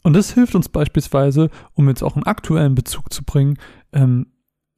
Und 0.03 0.15
das 0.15 0.33
hilft 0.33 0.55
uns 0.55 0.69
beispielsweise, 0.69 1.51
um 1.75 1.89
jetzt 1.89 2.03
auch 2.03 2.17
einen 2.17 2.25
aktuellen 2.25 2.75
Bezug 2.75 3.13
zu 3.13 3.25
bringen, 3.25 3.59
ähm, 3.93 4.27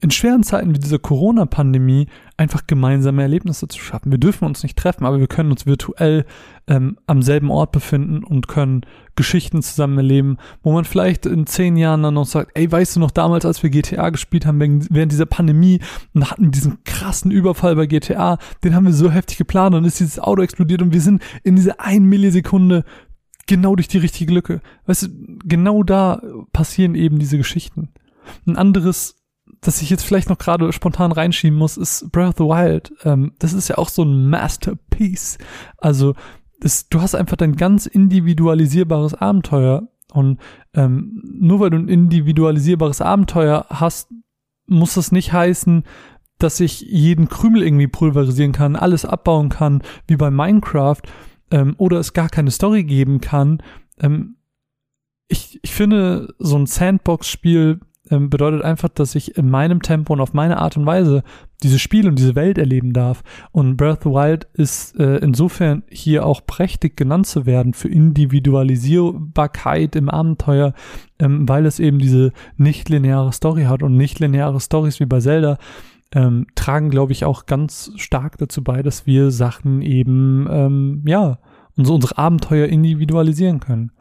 in 0.02 0.10
schweren 0.10 0.42
Zeiten 0.42 0.74
wie 0.74 0.80
dieser 0.80 0.98
Corona-Pandemie 0.98 2.08
einfach 2.36 2.66
gemeinsame 2.66 3.22
Erlebnisse 3.22 3.68
zu 3.68 3.78
schaffen. 3.78 4.10
Wir 4.10 4.18
dürfen 4.18 4.44
uns 4.46 4.64
nicht 4.64 4.76
treffen, 4.76 5.06
aber 5.06 5.20
wir 5.20 5.28
können 5.28 5.52
uns 5.52 5.64
virtuell 5.64 6.26
ähm, 6.66 6.98
am 7.06 7.22
selben 7.22 7.52
Ort 7.52 7.70
befinden 7.70 8.24
und 8.24 8.48
können 8.48 8.80
Geschichten 9.14 9.62
zusammen 9.62 9.98
erleben, 9.98 10.38
wo 10.64 10.72
man 10.72 10.84
vielleicht 10.84 11.24
in 11.26 11.46
zehn 11.46 11.76
Jahren 11.76 12.02
dann 12.02 12.14
noch 12.14 12.26
sagt, 12.26 12.50
ey, 12.54 12.70
weißt 12.70 12.96
du 12.96 13.00
noch 13.00 13.12
damals, 13.12 13.44
als 13.44 13.62
wir 13.62 13.70
GTA 13.70 14.10
gespielt 14.10 14.44
haben, 14.44 14.58
während 14.90 15.12
dieser 15.12 15.26
Pandemie 15.26 15.80
und 16.14 16.28
hatten 16.28 16.50
diesen 16.50 16.82
krassen 16.82 17.30
Überfall 17.30 17.76
bei 17.76 17.86
GTA, 17.86 18.38
den 18.64 18.74
haben 18.74 18.86
wir 18.86 18.92
so 18.92 19.08
heftig 19.08 19.38
geplant 19.38 19.76
und 19.76 19.84
ist 19.84 20.00
dieses 20.00 20.18
Auto 20.18 20.42
explodiert 20.42 20.82
und 20.82 20.92
wir 20.92 21.00
sind 21.00 21.22
in 21.44 21.54
dieser 21.54 21.80
ein 21.80 22.06
Millisekunde 22.06 22.84
genau 23.46 23.76
durch 23.76 23.88
die 23.88 23.98
richtige 23.98 24.34
Lücke. 24.34 24.62
Weißt 24.86 25.04
du, 25.04 25.08
genau 25.44 25.84
da 25.84 26.20
passieren 26.52 26.96
eben 26.96 27.20
diese 27.20 27.38
Geschichten. 27.38 27.90
Ein 28.46 28.56
anderes 28.56 29.21
das 29.62 29.80
ich 29.80 29.88
jetzt 29.90 30.04
vielleicht 30.04 30.28
noch 30.28 30.38
gerade 30.38 30.72
spontan 30.72 31.12
reinschieben 31.12 31.56
muss, 31.56 31.76
ist 31.76 32.10
Breath 32.10 32.28
of 32.28 32.34
the 32.38 32.44
Wild. 32.44 32.92
Ähm, 33.04 33.32
das 33.38 33.52
ist 33.52 33.68
ja 33.68 33.78
auch 33.78 33.88
so 33.88 34.02
ein 34.02 34.28
Masterpiece. 34.28 35.38
Also 35.78 36.14
das, 36.60 36.88
du 36.88 37.00
hast 37.00 37.14
einfach 37.14 37.36
dein 37.36 37.56
ganz 37.56 37.86
individualisierbares 37.86 39.14
Abenteuer. 39.14 39.88
Und 40.12 40.40
ähm, 40.74 41.22
nur 41.24 41.60
weil 41.60 41.70
du 41.70 41.78
ein 41.78 41.88
individualisierbares 41.88 43.00
Abenteuer 43.00 43.66
hast, 43.70 44.10
muss 44.66 44.94
das 44.94 45.12
nicht 45.12 45.32
heißen, 45.32 45.84
dass 46.38 46.58
ich 46.58 46.80
jeden 46.80 47.28
Krümel 47.28 47.62
irgendwie 47.62 47.86
pulverisieren 47.86 48.52
kann, 48.52 48.74
alles 48.74 49.04
abbauen 49.04 49.48
kann, 49.48 49.82
wie 50.08 50.16
bei 50.16 50.30
Minecraft, 50.30 51.02
ähm, 51.52 51.76
oder 51.78 52.00
es 52.00 52.14
gar 52.14 52.28
keine 52.28 52.50
Story 52.50 52.82
geben 52.82 53.20
kann. 53.20 53.62
Ähm, 54.00 54.38
ich, 55.28 55.60
ich 55.62 55.72
finde, 55.72 56.34
so 56.40 56.58
ein 56.58 56.66
Sandbox-Spiel 56.66 57.80
ähm, 58.12 58.30
bedeutet 58.30 58.62
einfach, 58.62 58.90
dass 58.90 59.14
ich 59.14 59.36
in 59.36 59.50
meinem 59.50 59.82
Tempo 59.82 60.12
und 60.12 60.20
auf 60.20 60.34
meine 60.34 60.58
Art 60.58 60.76
und 60.76 60.86
Weise 60.86 61.22
dieses 61.62 61.80
Spiel 61.80 62.06
und 62.06 62.18
diese 62.18 62.34
Welt 62.34 62.58
erleben 62.58 62.92
darf. 62.92 63.22
Und 63.50 63.76
Breath 63.76 63.98
of 63.98 64.04
the 64.04 64.10
Wild 64.10 64.46
ist 64.52 65.00
äh, 65.00 65.16
insofern 65.16 65.82
hier 65.88 66.26
auch 66.26 66.46
prächtig 66.46 66.96
genannt 66.96 67.26
zu 67.26 67.46
werden 67.46 67.74
für 67.74 67.88
Individualisierbarkeit 67.88 69.96
im 69.96 70.10
Abenteuer, 70.10 70.74
ähm, 71.18 71.48
weil 71.48 71.66
es 71.66 71.80
eben 71.80 71.98
diese 71.98 72.32
nicht 72.56 72.88
lineare 72.88 73.32
Story 73.32 73.64
hat 73.64 73.82
und 73.82 73.96
nicht 73.96 74.20
lineare 74.20 74.60
Stories 74.60 75.00
wie 75.00 75.06
bei 75.06 75.18
Zelda 75.20 75.58
ähm, 76.14 76.46
tragen, 76.54 76.90
glaube 76.90 77.12
ich, 77.12 77.24
auch 77.24 77.46
ganz 77.46 77.90
stark 77.96 78.36
dazu 78.38 78.62
bei, 78.62 78.82
dass 78.82 79.06
wir 79.06 79.30
Sachen 79.30 79.80
eben, 79.80 80.46
ähm, 80.50 81.02
ja, 81.06 81.38
unsere, 81.76 81.94
unsere 81.94 82.18
Abenteuer 82.18 82.66
individualisieren 82.66 83.60
können. 83.60 83.92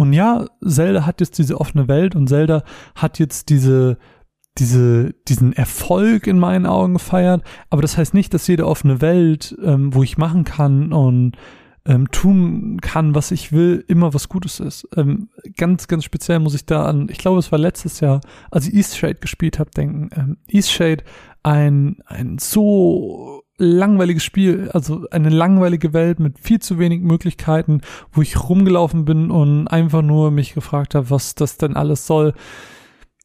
Und 0.00 0.14
ja, 0.14 0.46
Zelda 0.66 1.04
hat 1.04 1.20
jetzt 1.20 1.36
diese 1.36 1.60
offene 1.60 1.86
Welt 1.86 2.16
und 2.16 2.26
Zelda 2.26 2.62
hat 2.94 3.18
jetzt 3.18 3.50
diese, 3.50 3.98
diese, 4.56 5.12
diesen 5.28 5.52
Erfolg 5.52 6.26
in 6.26 6.38
meinen 6.38 6.64
Augen 6.64 6.94
gefeiert. 6.94 7.42
Aber 7.68 7.82
das 7.82 7.98
heißt 7.98 8.14
nicht, 8.14 8.32
dass 8.32 8.46
jede 8.46 8.66
offene 8.66 9.02
Welt, 9.02 9.54
ähm, 9.62 9.92
wo 9.92 10.02
ich 10.02 10.16
machen 10.16 10.44
kann 10.44 10.94
und 10.94 11.36
ähm, 11.84 12.10
tun 12.10 12.78
kann, 12.80 13.14
was 13.14 13.30
ich 13.30 13.52
will, 13.52 13.84
immer 13.88 14.14
was 14.14 14.30
Gutes 14.30 14.58
ist. 14.58 14.88
Ähm, 14.96 15.28
ganz, 15.58 15.86
ganz 15.86 16.04
speziell 16.04 16.38
muss 16.38 16.54
ich 16.54 16.64
da 16.64 16.86
an, 16.86 17.08
ich 17.10 17.18
glaube, 17.18 17.38
es 17.38 17.52
war 17.52 17.58
letztes 17.58 18.00
Jahr, 18.00 18.22
als 18.50 18.68
ich 18.68 18.74
Eastshade 18.74 19.16
gespielt 19.16 19.58
habe, 19.58 19.70
denken. 19.70 20.08
Ähm, 20.16 20.38
Eastshade, 20.48 21.04
ein, 21.42 21.98
ein 22.06 22.38
so 22.38 23.39
langweiliges 23.60 24.24
Spiel, 24.24 24.70
also 24.72 25.06
eine 25.10 25.28
langweilige 25.28 25.92
Welt 25.92 26.18
mit 26.18 26.38
viel 26.38 26.60
zu 26.60 26.78
wenig 26.78 27.02
Möglichkeiten, 27.02 27.82
wo 28.10 28.22
ich 28.22 28.48
rumgelaufen 28.48 29.04
bin 29.04 29.30
und 29.30 29.68
einfach 29.68 30.02
nur 30.02 30.30
mich 30.30 30.54
gefragt 30.54 30.94
habe, 30.94 31.10
was 31.10 31.34
das 31.34 31.58
denn 31.58 31.76
alles 31.76 32.06
soll. 32.06 32.32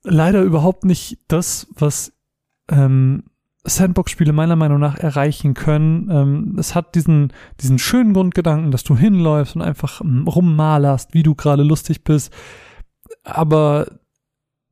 Leider 0.03 0.41
überhaupt 0.43 0.83
nicht 0.83 1.19
das, 1.29 1.67
was 1.73 2.13
ähm, 2.69 3.23
Sandbox-Spiele 3.63 4.33
meiner 4.33 4.57
Meinung 4.57 4.79
nach 4.79 4.97
erreichen 4.97 5.53
können. 5.53 6.09
Ähm, 6.11 6.55
es 6.59 6.75
hat 6.75 6.95
diesen, 6.95 7.31
diesen 7.61 7.79
schönen 7.79 8.13
Grundgedanken, 8.13 8.71
dass 8.71 8.83
du 8.83 8.95
hinläufst 8.97 9.55
und 9.55 9.61
einfach 9.61 10.01
rummalerst, 10.01 11.13
wie 11.13 11.23
du 11.23 11.33
gerade 11.33 11.63
lustig 11.63 12.03
bist. 12.03 12.31
Aber 13.23 13.87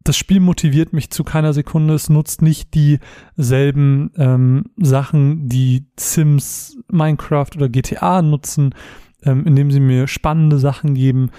das 0.03 0.17
Spiel 0.17 0.39
motiviert 0.39 0.93
mich 0.93 1.09
zu 1.09 1.23
keiner 1.23 1.53
Sekunde. 1.53 1.93
Es 1.93 2.09
nutzt 2.09 2.41
nicht 2.41 2.73
dieselben 2.73 4.11
ähm, 4.17 4.65
Sachen, 4.77 5.47
die 5.47 5.87
Sims, 5.97 6.77
Minecraft 6.89 7.49
oder 7.55 7.69
GTA 7.69 8.21
nutzen, 8.21 8.75
ähm, 9.23 9.45
indem 9.45 9.71
sie 9.71 9.79
mir 9.79 10.07
spannende 10.07 10.59
Sachen 10.59 10.93
geben, 10.93 11.31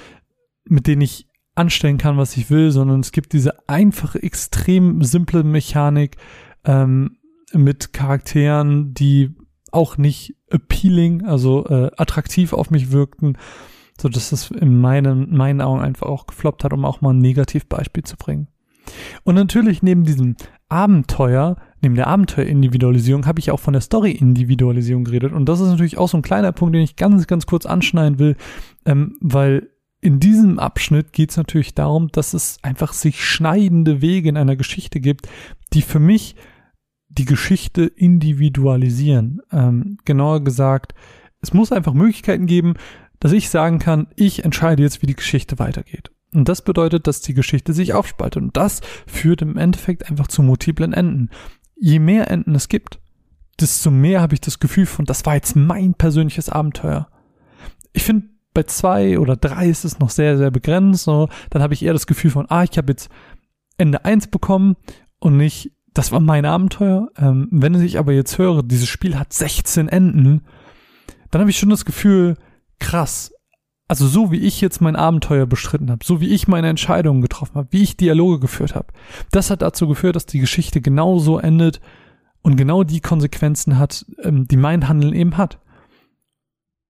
mit 0.65 0.87
denen 0.87 1.03
ich 1.03 1.29
anstellen 1.55 1.99
kann, 1.99 2.17
was 2.17 2.37
ich 2.37 2.51
will, 2.51 2.71
sondern 2.71 3.01
es 3.01 3.13
gibt 3.13 3.33
diese 3.33 3.69
einfache, 3.69 4.23
extrem 4.23 5.03
simple 5.03 5.45
Mechanik 5.45 6.17
ähm, 6.65 7.19
mit 7.53 7.93
Charakteren, 7.93 8.95
die 8.95 9.35
auch 9.71 9.97
nicht 9.99 10.37
appealing, 10.51 11.25
also 11.25 11.67
äh, 11.67 11.91
attraktiv 11.97 12.53
auf 12.53 12.71
mich 12.71 12.93
wirkten, 12.93 13.37
so 14.01 14.09
dass 14.09 14.33
es 14.33 14.51
in 14.51 14.81
meinen, 14.81 15.37
meinen 15.37 15.61
Augen 15.61 15.81
einfach 15.81 16.07
auch 16.07 16.27
gefloppt 16.27 16.65
hat, 16.65 16.73
um 16.73 16.85
auch 16.85 17.01
mal 17.01 17.13
ein 17.13 17.19
Negativbeispiel 17.19 18.05
zu 18.05 18.17
bringen. 18.17 18.49
Und 19.25 19.35
natürlich 19.35 19.83
neben 19.83 20.05
diesem 20.05 20.37
Abenteuer, 20.69 21.57
neben 21.83 21.95
der 21.95 22.07
Abenteuerindividualisierung, 22.07 23.27
habe 23.27 23.41
ich 23.41 23.51
auch 23.51 23.61
von 23.61 23.73
der 23.75 23.83
Story-Individualisierung 23.83 25.05
geredet. 25.05 25.33
Und 25.33 25.49
das 25.49 25.61
ist 25.61 25.69
natürlich 25.69 25.99
auch 25.99 26.09
so 26.09 26.19
ein 26.19 26.23
kleiner 26.23 26.53
Punkt, 26.53 26.75
den 26.75 26.83
ich 26.83 26.97
ganz, 26.97 27.27
ganz 27.27 27.47
kurz 27.47 27.67
anschneiden 27.67 28.19
will, 28.19 28.37
ähm, 28.85 29.17
weil 29.21 29.71
in 30.01 30.21
diesem 30.21 30.59
Abschnitt 30.59 31.13
geht 31.13 31.31
es 31.31 31.37
natürlich 31.37 31.75
darum, 31.75 32.09
dass 32.13 32.35
es 32.35 32.59
einfach 32.63 32.93
sich 32.93 33.25
schneidende 33.25 34.03
Wege 34.03 34.29
in 34.29 34.37
einer 34.37 34.57
Geschichte 34.57 35.01
gibt, 35.01 35.29
die 35.73 35.81
für 35.81 35.99
mich 35.99 36.37
die 37.09 37.25
Geschichte 37.25 37.85
individualisieren. 37.85 39.41
Ähm, 39.51 39.99
genauer 40.05 40.45
gesagt, 40.45 40.93
es 41.41 41.55
muss 41.55 41.73
einfach 41.73 41.95
Möglichkeiten 41.95 42.47
geben, 42.47 42.75
dass 43.21 43.33
ich 43.33 43.49
sagen 43.49 43.79
kann, 43.79 44.09
ich 44.17 44.45
entscheide 44.45 44.83
jetzt, 44.83 45.01
wie 45.01 45.07
die 45.07 45.17
Geschichte 45.17 45.59
weitergeht. 45.59 46.11
Und 46.35 46.49
das 46.49 46.63
bedeutet, 46.63 47.07
dass 47.07 47.21
die 47.21 47.35
Geschichte 47.35 47.73
sich 47.73 47.95
aufspaltet. 47.95 48.43
Und 48.43 48.57
das 48.57 48.81
führt 49.07 49.43
im 49.43 49.57
Endeffekt 49.57 50.11
einfach 50.11 50.29
zu 50.29 50.43
multiplen 50.43 50.93
Enden. 50.93 51.31
Je 51.77 51.99
mehr 51.99 52.31
Enden 52.31 52.55
es 52.55 52.69
gibt, 52.69 53.01
desto 53.61 53.91
mehr 53.91 54.21
habe 54.21 54.35
ich 54.35 54.41
das 54.41 54.59
Gefühl 54.59 54.87
von, 54.87 55.05
das 55.05 55.25
war 55.27 55.35
jetzt 55.35 55.55
mein 55.55 55.95
persönliches 55.95 56.49
Abenteuer. 56.49 57.09
Ich 57.93 58.03
finde, 58.03 58.29
bei 58.55 58.63
zwei 58.63 59.19
oder 59.19 59.37
drei 59.37 59.69
ist 59.69 59.85
es 59.85 59.99
noch 59.99 60.11
sehr, 60.11 60.39
sehr 60.39 60.51
begrenzt. 60.51 61.05
So. 61.05 61.29
Dann 61.51 61.63
habe 61.63 61.75
ich 61.75 61.85
eher 61.85 61.93
das 61.93 62.07
Gefühl 62.07 62.31
von, 62.31 62.47
ah, 62.49 62.65
ich 62.65 62.79
habe 62.79 62.93
jetzt 62.93 63.11
Ende 63.77 64.05
eins 64.05 64.29
bekommen 64.29 64.77
und 65.19 65.37
nicht, 65.37 65.73
das 65.93 66.13
war 66.13 66.21
mein 66.21 66.45
Abenteuer. 66.45 67.11
Ähm, 67.17 67.49
wenn 67.51 67.81
ich 67.83 67.99
aber 67.99 68.13
jetzt 68.13 68.39
höre, 68.39 68.63
dieses 68.63 68.89
Spiel 68.89 69.19
hat 69.19 69.33
16 69.33 69.89
Enden, 69.89 70.43
dann 71.31 71.41
habe 71.41 71.51
ich 71.51 71.59
schon 71.59 71.71
das 71.71 71.85
Gefühl, 71.85 72.37
krass, 72.79 73.33
also 73.87 74.07
so 74.07 74.31
wie 74.31 74.39
ich 74.39 74.61
jetzt 74.61 74.81
mein 74.81 74.97
Abenteuer 74.97 75.47
bestritten 75.47 75.91
habe, 75.91 76.05
so 76.05 76.21
wie 76.21 76.29
ich 76.29 76.49
meine 76.49 76.69
Entscheidungen 76.69 77.21
getroffen 77.21 77.57
habe, 77.57 77.69
wie 77.71 77.83
ich 77.83 77.97
Dialoge 77.97 78.41
geführt 78.41 78.75
habe, 78.75 78.89
das 79.31 79.51
hat 79.51 79.63
dazu 79.63 79.87
geführt, 79.87 80.17
dass 80.17 80.27
die 80.27 80.41
Geschichte 80.41 80.81
genau 80.81 81.19
so 81.19 81.39
endet 81.39 81.81
und 82.43 82.57
genau 82.57 82.83
die 82.85 83.01
Konsequenzen 83.01 83.79
hat, 83.79 84.07
ähm, 84.23 84.47
die 84.49 84.57
mein 84.57 84.89
Handeln 84.89 85.15
eben 85.15 85.37
hat. 85.37 85.61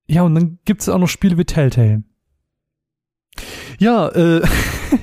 Ja, 0.07 0.23
und 0.23 0.35
dann 0.35 0.59
gibt 0.65 0.83
es 0.83 0.89
auch 0.89 0.99
noch 0.99 1.09
Spiele 1.09 1.39
wie 1.39 1.45
Telltale. 1.45 2.05
Ja, 3.79 4.09
äh, 4.09 4.43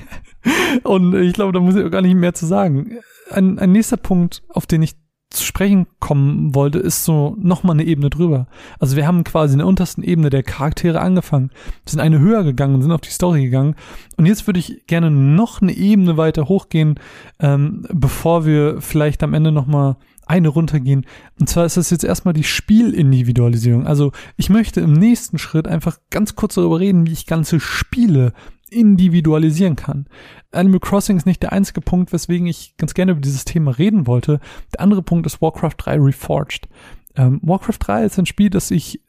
und 0.84 1.14
ich 1.14 1.34
glaube, 1.34 1.52
da 1.52 1.60
muss 1.60 1.74
ich 1.74 1.84
auch 1.84 1.90
gar 1.90 2.02
nicht 2.02 2.14
mehr 2.14 2.34
zu 2.34 2.46
sagen. 2.46 2.98
Ein, 3.30 3.58
ein 3.58 3.72
nächster 3.72 3.96
Punkt, 3.96 4.42
auf 4.48 4.66
den 4.66 4.82
ich 4.82 4.94
zu 5.32 5.44
sprechen 5.44 5.86
kommen 5.98 6.54
wollte, 6.54 6.78
ist 6.78 7.04
so 7.04 7.36
nochmal 7.38 7.76
eine 7.76 7.84
Ebene 7.84 8.10
drüber. 8.10 8.46
Also 8.78 8.96
wir 8.96 9.06
haben 9.06 9.24
quasi 9.24 9.54
in 9.54 9.58
der 9.58 9.66
untersten 9.66 10.02
Ebene 10.02 10.30
der 10.30 10.42
Charaktere 10.42 11.00
angefangen, 11.00 11.50
sind 11.86 12.00
eine 12.00 12.18
höher 12.18 12.44
gegangen, 12.44 12.82
sind 12.82 12.92
auf 12.92 13.00
die 13.00 13.10
Story 13.10 13.44
gegangen. 13.44 13.74
Und 14.16 14.26
jetzt 14.26 14.46
würde 14.46 14.60
ich 14.60 14.86
gerne 14.86 15.10
noch 15.10 15.62
eine 15.62 15.72
Ebene 15.72 16.16
weiter 16.16 16.48
hochgehen, 16.48 16.98
ähm, 17.40 17.86
bevor 17.92 18.46
wir 18.46 18.80
vielleicht 18.80 19.22
am 19.22 19.34
Ende 19.34 19.52
nochmal 19.52 19.96
eine 20.26 20.48
runtergehen. 20.48 21.04
Und 21.38 21.48
zwar 21.48 21.66
ist 21.66 21.76
das 21.76 21.90
jetzt 21.90 22.04
erstmal 22.04 22.34
die 22.34 22.44
Spielindividualisierung. 22.44 23.86
Also 23.86 24.12
ich 24.36 24.50
möchte 24.50 24.80
im 24.80 24.92
nächsten 24.92 25.38
Schritt 25.38 25.66
einfach 25.66 25.98
ganz 26.10 26.36
kurz 26.36 26.54
darüber 26.54 26.80
reden, 26.80 27.06
wie 27.06 27.12
ich 27.12 27.26
ganze 27.26 27.60
Spiele 27.60 28.32
individualisieren 28.72 29.76
kann. 29.76 30.06
Animal 30.50 30.80
Crossing 30.80 31.16
ist 31.16 31.26
nicht 31.26 31.42
der 31.42 31.52
einzige 31.52 31.80
Punkt, 31.80 32.12
weswegen 32.12 32.46
ich 32.46 32.76
ganz 32.76 32.94
gerne 32.94 33.12
über 33.12 33.20
dieses 33.20 33.44
Thema 33.44 33.72
reden 33.72 34.06
wollte. 34.06 34.40
Der 34.72 34.80
andere 34.80 35.02
Punkt 35.02 35.26
ist 35.26 35.40
Warcraft 35.40 35.74
3 35.78 35.96
Reforged. 35.98 36.68
Ähm, 37.16 37.40
Warcraft 37.42 37.78
3 37.80 38.04
ist 38.04 38.18
ein 38.18 38.26
Spiel, 38.26 38.50
das 38.50 38.70
ich 38.70 39.02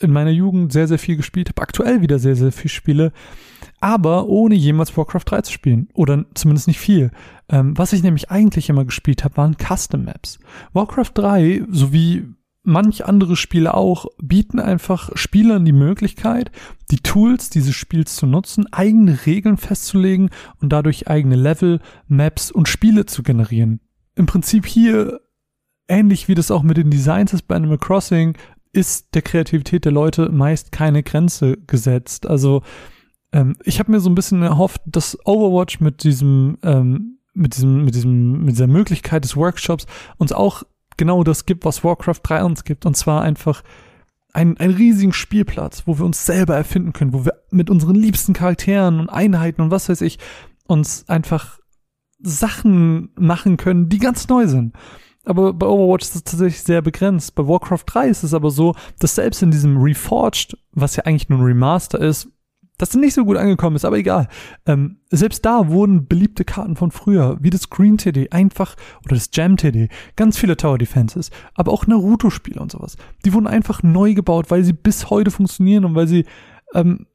in 0.00 0.12
meiner 0.12 0.30
Jugend 0.30 0.72
sehr, 0.72 0.88
sehr 0.88 0.98
viel 0.98 1.16
gespielt 1.16 1.48
habe, 1.48 1.62
aktuell 1.62 2.00
wieder 2.00 2.18
sehr, 2.18 2.36
sehr 2.36 2.52
viel 2.52 2.70
spiele, 2.70 3.12
aber 3.80 4.26
ohne 4.26 4.54
jemals 4.54 4.96
Warcraft 4.96 5.24
3 5.26 5.42
zu 5.42 5.52
spielen. 5.52 5.88
Oder 5.94 6.24
zumindest 6.34 6.66
nicht 6.66 6.80
viel. 6.80 7.10
Ähm, 7.48 7.76
was 7.76 7.92
ich 7.92 8.02
nämlich 8.02 8.30
eigentlich 8.30 8.68
immer 8.68 8.84
gespielt 8.84 9.24
habe, 9.24 9.36
waren 9.36 9.56
Custom 9.56 10.04
Maps. 10.04 10.38
Warcraft 10.72 11.12
3 11.14 11.62
sowie 11.70 12.26
manch 12.64 13.04
andere 13.04 13.36
Spiele 13.36 13.74
auch 13.74 14.06
bieten 14.20 14.58
einfach 14.58 15.10
Spielern 15.14 15.64
die 15.64 15.72
Möglichkeit, 15.72 16.50
die 16.90 16.98
Tools 16.98 17.50
dieses 17.50 17.74
Spiels 17.74 18.16
zu 18.16 18.26
nutzen, 18.26 18.72
eigene 18.72 19.26
Regeln 19.26 19.56
festzulegen 19.56 20.30
und 20.60 20.72
dadurch 20.72 21.06
eigene 21.06 21.36
Level, 21.36 21.80
Maps 22.08 22.50
und 22.50 22.68
Spiele 22.68 23.06
zu 23.06 23.22
generieren. 23.22 23.80
Im 24.16 24.26
Prinzip 24.26 24.66
hier, 24.66 25.20
ähnlich 25.88 26.26
wie 26.26 26.34
das 26.34 26.50
auch 26.50 26.62
mit 26.62 26.78
den 26.78 26.90
Designs 26.90 27.32
ist 27.32 27.46
bei 27.46 27.56
Animal 27.56 27.78
Crossing, 27.78 28.36
ist 28.72 29.14
der 29.14 29.22
Kreativität 29.22 29.84
der 29.84 29.92
Leute 29.92 30.30
meist 30.30 30.72
keine 30.72 31.02
Grenze 31.02 31.58
gesetzt. 31.66 32.26
Also 32.26 32.62
ähm, 33.32 33.56
ich 33.62 33.78
habe 33.78 33.92
mir 33.92 34.00
so 34.00 34.10
ein 34.10 34.14
bisschen 34.14 34.42
erhofft, 34.42 34.80
dass 34.86 35.18
Overwatch 35.24 35.80
mit 35.80 36.02
diesem 36.02 36.58
ähm, 36.62 37.18
mit 37.34 37.56
diesem 37.56 37.84
mit 37.84 37.94
diesem 37.94 38.44
mit 38.44 38.52
dieser 38.52 38.66
Möglichkeit 38.66 39.24
des 39.24 39.36
Workshops 39.36 39.86
uns 40.16 40.32
auch 40.32 40.62
genau 40.96 41.24
das 41.24 41.46
gibt, 41.46 41.64
was 41.64 41.84
Warcraft 41.84 42.20
3 42.22 42.44
uns 42.44 42.64
gibt. 42.64 42.86
Und 42.86 42.96
zwar 42.96 43.22
einfach 43.22 43.62
einen, 44.32 44.56
riesigen 44.58 45.12
Spielplatz, 45.12 45.84
wo 45.86 45.98
wir 45.98 46.04
uns 46.04 46.26
selber 46.26 46.56
erfinden 46.56 46.92
können, 46.92 47.12
wo 47.12 47.24
wir 47.24 47.34
mit 47.50 47.70
unseren 47.70 47.94
liebsten 47.94 48.32
Charakteren 48.32 49.00
und 49.00 49.08
Einheiten 49.08 49.62
und 49.62 49.70
was 49.70 49.88
weiß 49.88 50.00
ich 50.00 50.18
uns 50.66 51.08
einfach 51.08 51.60
Sachen 52.18 53.10
machen 53.16 53.56
können, 53.56 53.88
die 53.88 53.98
ganz 53.98 54.28
neu 54.28 54.46
sind. 54.46 54.74
Aber 55.24 55.52
bei 55.52 55.66
Overwatch 55.66 56.04
ist 56.04 56.16
es 56.16 56.24
tatsächlich 56.24 56.62
sehr 56.62 56.82
begrenzt. 56.82 57.34
Bei 57.34 57.46
Warcraft 57.46 57.84
3 57.86 58.08
ist 58.08 58.24
es 58.24 58.34
aber 58.34 58.50
so, 58.50 58.74
dass 58.98 59.14
selbst 59.14 59.42
in 59.42 59.50
diesem 59.50 59.78
Reforged, 59.78 60.56
was 60.72 60.96
ja 60.96 61.04
eigentlich 61.04 61.28
nur 61.28 61.38
ein 61.38 61.44
Remaster 61.44 62.00
ist, 62.00 62.28
das 62.90 63.00
nicht 63.00 63.14
so 63.14 63.24
gut 63.24 63.36
angekommen 63.36 63.76
ist, 63.76 63.84
aber 63.84 63.98
egal. 63.98 64.28
Ähm, 64.66 64.98
selbst 65.10 65.44
da 65.44 65.68
wurden 65.68 66.06
beliebte 66.06 66.44
Karten 66.44 66.76
von 66.76 66.90
früher, 66.90 67.36
wie 67.40 67.50
das 67.50 67.70
Green 67.70 67.98
TD, 67.98 68.32
einfach, 68.32 68.76
oder 69.04 69.14
das 69.14 69.30
Jam 69.32 69.56
TD, 69.56 69.88
ganz 70.16 70.38
viele 70.38 70.56
Tower 70.56 70.78
Defenses, 70.78 71.30
aber 71.54 71.72
auch 71.72 71.86
Naruto-Spiele 71.86 72.60
und 72.60 72.72
sowas. 72.72 72.96
Die 73.24 73.32
wurden 73.32 73.46
einfach 73.46 73.82
neu 73.82 74.14
gebaut, 74.14 74.50
weil 74.50 74.64
sie 74.64 74.72
bis 74.72 75.10
heute 75.10 75.30
funktionieren 75.30 75.84
und 75.84 75.94
weil 75.94 76.06
sie, 76.06 76.24
ähm, 76.74 77.06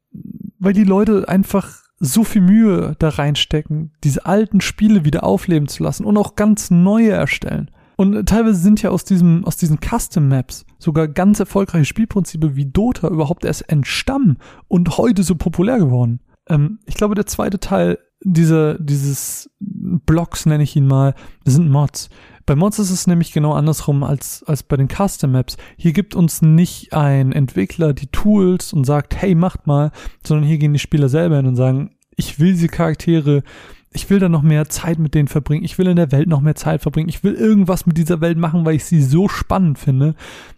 weil 0.59 0.73
die 0.73 0.83
Leute 0.83 1.27
einfach 1.27 1.69
so 1.99 2.23
viel 2.23 2.41
Mühe 2.41 2.95
da 2.99 3.09
reinstecken, 3.09 3.91
diese 4.03 4.25
alten 4.25 4.61
Spiele 4.61 5.03
wieder 5.03 5.23
aufleben 5.23 5.67
zu 5.67 5.83
lassen 5.83 6.05
und 6.05 6.17
auch 6.17 6.35
ganz 6.35 6.71
neue 6.71 7.11
erstellen. 7.11 7.69
Und 7.99 8.29
teilweise 8.29 8.61
sind 8.61 8.81
ja 8.81 8.91
aus 8.91 9.03
diesem, 9.03 9.43
aus 9.43 9.57
diesen 9.57 9.79
Custom 9.81 10.29
Maps 10.29 10.65
sogar 10.77 11.09
ganz 11.09 11.41
erfolgreiche 11.41 11.83
Spielprinzipe 11.83 12.55
wie 12.55 12.65
Dota 12.65 13.09
überhaupt 13.09 13.43
erst 13.43 13.69
entstammen 13.69 14.37
und 14.69 14.97
heute 14.97 15.23
so 15.23 15.35
populär 15.35 15.79
geworden. 15.79 16.21
Ähm, 16.47 16.79
ich 16.85 16.95
glaube, 16.95 17.13
der 17.13 17.25
zweite 17.25 17.59
Teil 17.59 17.99
dieser, 18.21 18.79
dieses 18.79 19.49
Blocks 19.59 20.45
nenne 20.45 20.63
ich 20.63 20.77
ihn 20.77 20.87
mal, 20.87 21.13
sind 21.43 21.69
Mods. 21.69 22.09
Bei 22.45 22.55
Mods 22.55 22.79
ist 22.79 22.91
es 22.91 23.05
nämlich 23.05 23.33
genau 23.33 23.51
andersrum 23.51 24.03
als, 24.03 24.43
als 24.43 24.63
bei 24.63 24.77
den 24.77 24.87
Custom 24.87 25.33
Maps. 25.33 25.57
Hier 25.75 25.91
gibt 25.91 26.15
uns 26.15 26.41
nicht 26.41 26.93
ein 26.93 27.33
Entwickler 27.33 27.91
die 27.91 28.07
Tools 28.07 28.71
und 28.71 28.85
sagt, 28.85 29.21
hey, 29.21 29.35
macht 29.35 29.67
mal, 29.67 29.91
sondern 30.25 30.47
hier 30.47 30.57
gehen 30.57 30.71
die 30.71 30.79
Spieler 30.79 31.09
selber 31.09 31.35
hin 31.35 31.47
und 31.47 31.57
sagen, 31.57 31.97
ich 32.15 32.39
will 32.39 32.53
diese 32.53 32.69
Charaktere 32.69 33.43
ich 33.91 34.09
will 34.09 34.19
da 34.19 34.29
noch 34.29 34.43
mehr 34.43 34.69
Zeit 34.69 34.99
mit 34.99 35.15
denen 35.15 35.27
verbringen, 35.27 35.63
ich 35.63 35.77
will 35.77 35.87
in 35.87 35.95
der 35.95 36.11
Welt 36.11 36.27
noch 36.27 36.41
mehr 36.41 36.55
Zeit 36.55 36.81
verbringen, 36.81 37.09
ich 37.09 37.23
will 37.23 37.33
irgendwas 37.33 37.85
mit 37.87 37.97
dieser 37.97 38.21
Welt 38.21 38.37
machen, 38.37 38.63
weil 38.63 38.75
ich 38.75 38.85
sie 38.85 39.01
so 39.01 39.27
spannend 39.27 39.79
finde, 39.79 40.15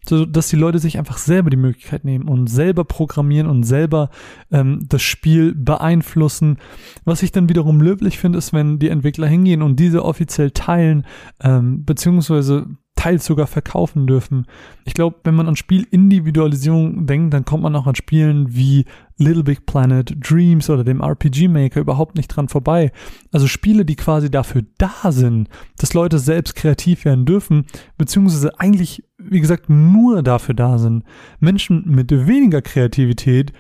so 0.08 0.26
dass 0.26 0.50
die 0.50 0.58
Leute 0.58 0.80
sich 0.80 0.98
einfach 0.98 1.18
selber 1.18 1.50
die 1.50 1.58
Möglichkeit 1.58 2.04
nehmen 2.04 2.28
und 2.28 2.48
selber 2.48 2.84
programmieren 2.84 3.48
und 3.48 3.64
selber 3.64 4.10
ähm, 4.52 4.86
das 4.88 5.02
Spiel 5.02 5.56
beeinflussen. 5.56 6.58
Was 7.06 7.24
ich 7.24 7.32
dann 7.32 7.48
wiederum 7.48 7.80
löblich 7.80 8.20
finde, 8.20 8.38
ist, 8.38 8.52
wenn 8.52 8.80
die 8.80 8.90
Entwickler 8.90 9.28
hingehen 9.28 9.62
und 9.62 9.80
diese 9.80 10.04
offiziell 10.04 10.52
teilen, 10.52 11.06
ähm, 11.42 11.86
beziehungsweise 11.86 12.68
teils 13.02 13.26
sogar 13.26 13.48
verkaufen 13.48 14.06
dürfen. 14.06 14.46
Ich 14.86 14.94
glaube, 14.94 15.16
wenn 15.24 15.34
man 15.34 15.48
an 15.48 15.56
Spielindividualisierung 15.56 17.08
denkt, 17.08 17.34
dann 17.34 17.46
kommt 17.46 17.64
man 17.64 17.76
auch 17.76 17.88
an 17.88 17.96
Spielen 17.96 18.54
wie 18.56 18.86
Little 19.18 19.44
Big 19.44 19.66
Planet, 19.66 20.16
Dreams 20.20 20.70
oder 20.70 20.84
dem 20.84 21.02
RPG 21.02 21.48
Maker 21.48 21.82
überhaupt 21.82 22.16
nicht 22.16 22.28
dran 22.28 22.48
vorbei. 22.48 22.92
Also 23.32 23.48
Spiele, 23.48 23.86
die 23.86 23.96
quasi 23.96 24.30
dafür 24.30 24.66
da 24.78 25.12
sind, 25.12 25.50
dass 25.78 25.96
Leute 25.96 26.20
selbst 26.20 26.56
kreativ 26.56 27.04
werden 27.04 27.26
dürfen, 27.26 27.66
beziehungsweise 27.98 28.60
eigentlich, 28.60 29.04
wie 29.18 29.42
gesagt, 29.42 29.68
nur 29.68 30.22
dafür 30.22 30.54
da 30.54 30.78
sind. 30.78 31.04
Menschen 31.40 31.84
mit 31.88 32.12
weniger 32.12 32.62
Kreativität, 32.62 33.52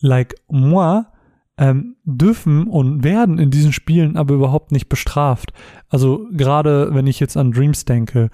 like 0.00 0.36
moi, 0.48 1.02
ähm, 1.58 1.96
dürfen 2.04 2.66
und 2.66 3.04
werden 3.04 3.38
in 3.38 3.50
diesen 3.50 3.72
Spielen 3.72 4.16
aber 4.16 4.34
überhaupt 4.34 4.72
nicht 4.72 4.88
bestraft. 4.88 5.52
Also 5.90 6.26
gerade 6.32 6.94
wenn 6.94 7.06
ich 7.06 7.20
jetzt 7.20 7.36
an 7.36 7.52
Dreams 7.52 7.84
denke, 7.84 8.30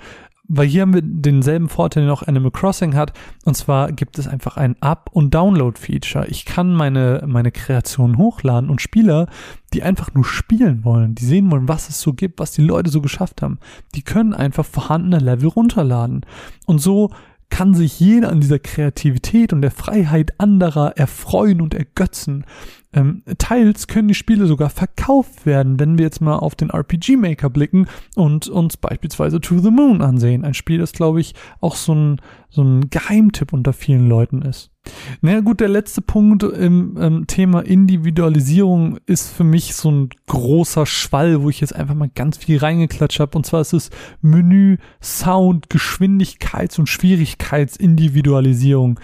weil 0.48 0.66
hier 0.66 0.82
haben 0.82 0.94
wir 0.94 1.02
denselben 1.02 1.68
Vorteil, 1.68 2.04
den 2.04 2.10
auch 2.10 2.22
Animal 2.22 2.50
Crossing 2.50 2.94
hat. 2.94 3.12
Und 3.44 3.56
zwar 3.56 3.92
gibt 3.92 4.18
es 4.18 4.26
einfach 4.26 4.56
ein 4.56 4.76
Up- 4.82 5.10
und 5.12 5.32
Download-Feature. 5.32 6.26
Ich 6.28 6.44
kann 6.44 6.74
meine, 6.74 7.22
meine 7.26 7.52
Kreation 7.52 8.18
hochladen 8.18 8.68
und 8.68 8.82
Spieler, 8.82 9.28
die 9.72 9.82
einfach 9.82 10.12
nur 10.14 10.24
spielen 10.24 10.84
wollen, 10.84 11.14
die 11.14 11.24
sehen 11.24 11.50
wollen, 11.50 11.68
was 11.68 11.88
es 11.88 12.00
so 12.00 12.12
gibt, 12.12 12.40
was 12.40 12.52
die 12.52 12.62
Leute 12.62 12.90
so 12.90 13.00
geschafft 13.00 13.40
haben, 13.40 13.58
die 13.94 14.02
können 14.02 14.34
einfach 14.34 14.66
vorhandene 14.66 15.18
Level 15.18 15.48
runterladen. 15.48 16.26
Und 16.66 16.80
so 16.80 17.10
kann 17.48 17.74
sich 17.74 18.00
jeder 18.00 18.30
an 18.30 18.40
dieser 18.40 18.58
Kreativität 18.58 19.52
und 19.52 19.60
der 19.60 19.70
Freiheit 19.70 20.40
anderer 20.40 20.96
erfreuen 20.96 21.60
und 21.60 21.74
ergötzen. 21.74 22.44
Ähm, 22.92 23.22
teils 23.38 23.86
können 23.86 24.08
die 24.08 24.14
Spiele 24.14 24.46
sogar 24.46 24.70
verkauft 24.70 25.46
werden, 25.46 25.80
wenn 25.80 25.98
wir 25.98 26.04
jetzt 26.04 26.20
mal 26.20 26.36
auf 26.36 26.54
den 26.54 26.70
RPG 26.70 27.16
Maker 27.16 27.50
blicken 27.50 27.86
und 28.14 28.48
uns 28.48 28.76
beispielsweise 28.76 29.40
To 29.40 29.58
the 29.58 29.70
Moon 29.70 30.02
ansehen. 30.02 30.44
Ein 30.44 30.54
Spiel, 30.54 30.78
das 30.78 30.92
glaube 30.92 31.20
ich 31.20 31.34
auch 31.60 31.76
so 31.76 31.94
ein, 31.94 32.20
so 32.50 32.62
ein 32.62 32.90
Geheimtipp 32.90 33.52
unter 33.52 33.72
vielen 33.72 34.08
Leuten 34.08 34.42
ist. 34.42 34.72
Naja 35.20 35.40
gut, 35.40 35.60
der 35.60 35.68
letzte 35.68 36.00
Punkt 36.02 36.42
im 36.42 36.98
ähm, 37.00 37.28
Thema 37.28 37.60
Individualisierung 37.60 38.98
ist 39.06 39.30
für 39.30 39.44
mich 39.44 39.76
so 39.76 39.92
ein 39.92 40.08
großer 40.26 40.86
Schwall, 40.86 41.42
wo 41.42 41.50
ich 41.50 41.60
jetzt 41.60 41.76
einfach 41.76 41.94
mal 41.94 42.10
ganz 42.12 42.36
viel 42.36 42.58
reingeklatscht 42.58 43.20
habe. 43.20 43.38
Und 43.38 43.46
zwar 43.46 43.60
ist 43.60 43.72
es 43.72 43.90
Menü, 44.20 44.78
Sound, 45.00 45.68
Geschwindigkeits- 45.68 46.80
und 46.80 46.88
Schwierigkeitsindividualisierung. 46.88 48.98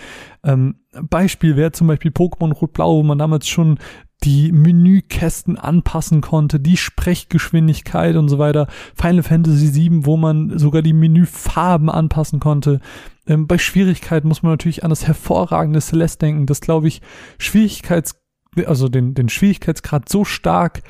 Ähm, 0.45 0.77
Beispiel 1.03 1.57
wäre 1.57 1.73
zum 1.73 1.87
Beispiel 1.87 2.11
Pokémon 2.11 2.53
Rot-Blau, 2.53 2.97
wo 2.97 3.03
man 3.03 3.19
damals 3.19 3.49
schon 3.49 3.79
die 4.25 4.51
Menükästen 4.51 5.57
anpassen 5.57 6.21
konnte, 6.21 6.59
die 6.59 6.77
Sprechgeschwindigkeit 6.77 8.17
und 8.17 8.29
so 8.29 8.39
weiter. 8.39 8.67
Final 8.95 9.23
Fantasy 9.23 9.75
VII, 9.75 10.07
wo 10.07 10.17
man 10.17 10.59
sogar 10.59 10.83
die 10.83 10.93
Menüfarben 10.93 11.89
anpassen 11.89 12.41
konnte. 12.41 12.81
Ähm, 13.27 13.47
bei 13.47 13.59
Schwierigkeit 13.59 14.25
muss 14.25 14.43
man 14.43 14.53
natürlich 14.53 14.83
an 14.83 14.91
das 14.91 15.07
hervorragende 15.07 15.81
Celeste 15.81 16.27
denken, 16.27 16.47
das 16.47 16.61
glaube 16.61 16.89
ich 16.89 17.01
Schwierigkeits, 17.39 18.21
also 18.67 18.89
den, 18.89 19.15
den 19.15 19.29
Schwierigkeitsgrad 19.29 20.09
so 20.09 20.25
stark 20.25 20.83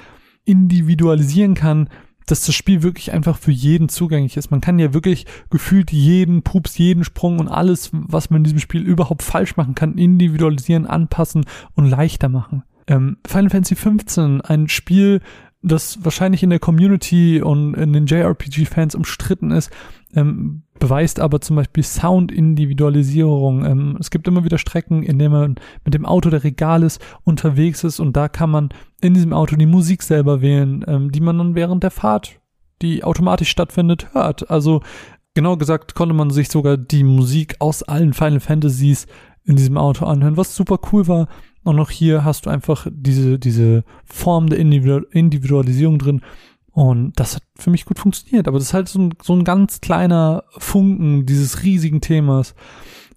individualisieren 0.45 1.55
kann, 1.55 1.91
dass 2.31 2.45
das 2.45 2.55
Spiel 2.55 2.83
wirklich 2.83 3.13
einfach 3.13 3.39
für 3.39 3.51
jeden 3.51 3.89
zugänglich 3.89 4.37
ist. 4.37 4.51
Man 4.51 4.61
kann 4.61 4.79
ja 4.79 4.95
wirklich 4.95 5.27
gefühlt 5.51 5.91
jeden 5.91 6.43
Pups, 6.43 6.79
jeden 6.79 7.05
Sprung 7.05 7.39
und 7.39 7.49
alles, 7.49 7.91
was 7.93 8.31
man 8.31 8.41
in 8.41 8.45
diesem 8.45 8.61
Spiel 8.61 8.83
überhaupt 8.83 9.23
falsch 9.23 9.57
machen 9.57 9.75
kann, 9.75 9.99
individualisieren, 9.99 10.87
anpassen 10.87 11.45
und 11.75 11.87
leichter 11.87 12.29
machen. 12.29 12.63
Ähm, 12.87 13.19
Final 13.27 13.51
Fantasy 13.51 13.75
15, 13.75 14.41
ein 14.43 14.69
Spiel, 14.69 15.21
das 15.63 16.05
wahrscheinlich 16.05 16.43
in 16.43 16.51
der 16.51 16.61
Community 16.61 17.43
und 17.43 17.75
in 17.75 17.93
den 17.93 18.07
JRPG-Fans 18.07 18.95
umstritten 18.95 19.51
ist, 19.51 19.71
ähm, 20.15 20.63
beweist 20.79 21.21
aber 21.21 21.41
zum 21.41 21.57
Beispiel 21.57 21.83
Sound-Individualisierung. 21.83 23.65
Ähm, 23.65 23.97
es 24.01 24.11
gibt 24.11 24.29
immer 24.29 24.45
wieder 24.45 24.59
Strecken, 24.59 25.03
in 25.03 25.19
denen 25.19 25.33
man 25.33 25.57
mit 25.85 25.95
dem 25.95 26.07
Auto 26.07 26.31
der 26.31 26.45
Regales 26.45 26.99
unterwegs 27.25 27.85
ist 27.85 28.01
und 28.01 28.17
da 28.17 28.29
kann 28.29 28.51
man 28.51 28.69
in 29.01 29.15
diesem 29.15 29.33
Auto 29.33 29.57
die 29.57 29.67
Musik 29.67 30.03
selber 30.03 30.41
wählen, 30.41 30.85
ähm, 30.87 31.13
die 31.13 31.21
man 31.21 31.39
dann 31.39 31.55
während 31.55 31.83
der 31.83 31.91
Fahrt, 31.91 32.41
die 32.83 33.05
automatisch 33.05 33.51
stattfindet, 33.51 34.13
hört. 34.13 34.51
Also 34.51 34.83
Genau 35.39 35.57
gesagt 35.57 35.95
konnte 35.95 36.17
man 36.17 36.31
sich 36.31 36.49
sogar 36.49 36.77
die 36.77 37.05
Musik 37.05 37.55
aus 37.61 37.85
allen 37.85 38.13
Final 38.13 38.41
Fantasies 38.41 39.07
in 39.45 39.55
diesem 39.55 39.77
Auto 39.77 40.05
anhören, 40.05 40.37
was 40.37 40.57
super 40.57 40.81
cool 40.91 41.07
war. 41.07 41.29
Und 41.63 41.79
auch 41.79 41.91
hier 41.91 42.25
hast 42.25 42.47
du 42.47 42.51
einfach 42.51 42.89
diese, 42.91 43.39
diese 43.39 43.85
Form 44.05 44.49
der 44.49 44.59
Individualisierung 44.59 46.01
drin. 46.01 46.23
Und 46.79 47.15
das 47.17 47.35
hat 47.35 47.43
für 47.57 47.71
mich 47.71 47.87
gut 47.87 47.99
funktioniert. 47.99 48.47
Aber 48.47 48.57
das 48.57 48.69
ist 48.69 48.73
halt 48.73 48.89
so 48.89 49.01
ein, 49.01 49.15
so 49.21 49.33
ein 49.33 49.43
ganz 49.43 49.81
kleiner 49.81 50.45
Funken 50.59 51.27
dieses 51.27 51.65
riesigen 51.65 52.01
Themas. 52.01 52.55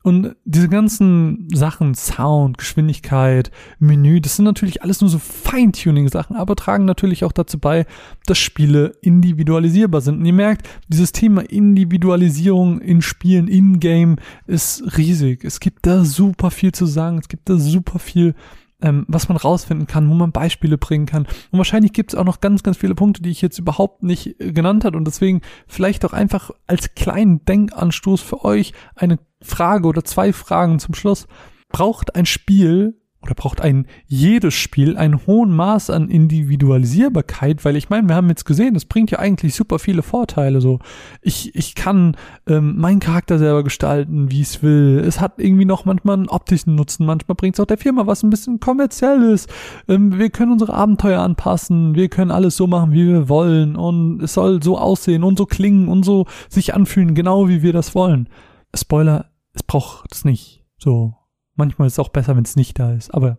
Und 0.02 0.36
diese 0.46 0.68
ganzen 0.68 1.48
Sachen, 1.54 1.94
Sound, 1.94 2.58
Geschwindigkeit, 2.58 3.52
Menü, 3.78 4.20
das 4.20 4.38
sind 4.38 4.46
natürlich 4.46 4.82
alles 4.82 5.02
nur 5.02 5.12
so 5.12 5.20
Feintuning-Sachen, 5.20 6.38
aber 6.38 6.56
tragen 6.56 6.86
natürlich 6.86 7.24
auch 7.24 7.32
dazu 7.32 7.60
bei, 7.60 7.86
dass 8.26 8.40
Spiele 8.40 8.96
individualisierbar 9.04 10.02
sind. 10.02 10.18
Und 10.18 10.26
ihr 10.26 10.34
merkt, 10.34 10.68
dieses 10.88 11.12
Thema 11.12 11.42
Individualisierung 11.42 12.82
in 12.82 13.04
Spielen, 13.04 13.48
in-game, 13.48 14.16
ist 14.48 14.98
riesig. 14.98 15.44
Es 15.44 15.60
gibt 15.60 15.86
da 15.86 16.04
super 16.04 16.50
viel 16.50 16.72
zu 16.72 16.88
sagen, 16.88 17.20
es 17.20 17.28
gibt 17.28 17.48
da 17.48 17.58
super 17.58 18.00
viel 18.00 18.34
ähm, 18.82 19.06
was 19.08 19.30
man 19.30 19.38
rausfinden 19.38 19.88
kann, 19.88 20.10
wo 20.10 20.14
man 20.14 20.32
Beispiele 20.32 20.78
bringen 20.78 21.06
kann. 21.06 21.24
Und 21.52 21.58
wahrscheinlich 21.58 21.94
gibt 21.94 22.14
es 22.14 22.20
auch 22.20 22.26
noch 22.26 22.42
ganz, 22.42 22.64
ganz 22.64 22.78
viele 22.78 22.96
Punkte, 22.96 23.22
die 23.22 23.30
ich 23.30 23.42
jetzt 23.42 23.60
überhaupt 23.60 24.04
nicht 24.04 24.40
äh, 24.40 24.52
genannt 24.52 24.86
habe 24.86 24.98
und 24.98 25.06
deswegen 25.06 25.42
vielleicht 25.68 26.06
auch 26.06 26.14
einfach 26.14 26.52
als 26.68 26.96
kleinen 26.96 27.46
Denkanstoß 27.46 28.22
für 28.22 28.44
euch 28.44 28.74
eine 28.96 29.20
Frage 29.42 29.88
oder 29.88 30.04
zwei 30.04 30.34
Fragen 30.34 30.80
zum 30.80 30.94
Schluss. 30.94 31.28
Braucht 31.70 32.16
ein 32.16 32.26
Spiel 32.26 33.02
oder 33.22 33.36
braucht 33.36 33.62
ein 33.62 33.86
jedes 34.08 34.56
Spiel 34.56 34.98
einen 34.98 35.26
hohen 35.28 35.56
Maß 35.56 35.92
an 35.92 36.10
Individualisierbarkeit, 36.10 37.64
weil 37.64 37.76
ich 37.76 37.90
meine, 37.90 38.08
wir 38.08 38.16
haben 38.16 38.30
jetzt 38.30 38.46
gesehen, 38.46 38.74
das 38.74 38.86
bringt 38.86 39.12
ja 39.12 39.20
eigentlich 39.20 39.54
super 39.54 39.78
viele 39.78 40.02
Vorteile. 40.02 40.60
So, 40.60 40.80
ich 41.22 41.54
ich 41.56 41.76
kann 41.76 42.18
ähm, 42.48 42.78
meinen 42.78 43.00
Charakter 43.00 43.38
selber 43.38 43.64
gestalten, 43.64 44.32
wie 44.32 44.42
es 44.42 44.64
will. 44.64 45.04
Es 45.06 45.22
hat 45.22 45.34
irgendwie 45.38 45.66
noch 45.66 45.86
manchmal 45.86 46.18
einen 46.18 46.30
optischen 46.30 46.76
Nutzen, 46.76 47.06
manchmal 47.06 47.36
bringt 47.36 47.56
es 47.56 47.60
auch 47.60 47.68
der 47.68 47.78
Firma 47.78 48.08
was 48.08 48.24
ein 48.24 48.32
bisschen 48.32 48.60
kommerzielles. 48.60 49.48
Ähm, 49.88 50.18
wir 50.18 50.32
können 50.32 50.54
unsere 50.54 50.74
Abenteuer 50.74 51.22
anpassen, 51.22 51.94
wir 51.94 52.10
können 52.10 52.32
alles 52.32 52.58
so 52.58 52.66
machen, 52.66 52.92
wie 52.92 53.08
wir 53.08 53.30
wollen 53.30 53.76
und 53.76 54.24
es 54.24 54.34
soll 54.34 54.64
so 54.64 54.80
aussehen 54.80 55.24
und 55.24 55.38
so 55.38 55.46
klingen 55.46 55.88
und 55.90 56.04
so 56.04 56.26
sich 56.50 56.74
anfühlen, 56.74 57.14
genau 57.14 57.48
wie 57.48 57.62
wir 57.62 57.74
das 57.74 57.94
wollen. 57.94 58.30
Spoiler, 58.76 59.26
es 59.54 59.64
braucht 59.64 60.12
es 60.12 60.26
nicht. 60.26 60.64
So, 60.78 61.14
Manchmal 61.62 61.86
ist 61.86 61.94
es 61.94 62.00
auch 62.00 62.10
besser, 62.10 62.36
wenn 62.36 62.44
es 62.44 62.56
nicht 62.56 62.80
da 62.80 62.92
ist, 62.92 63.14
aber 63.14 63.38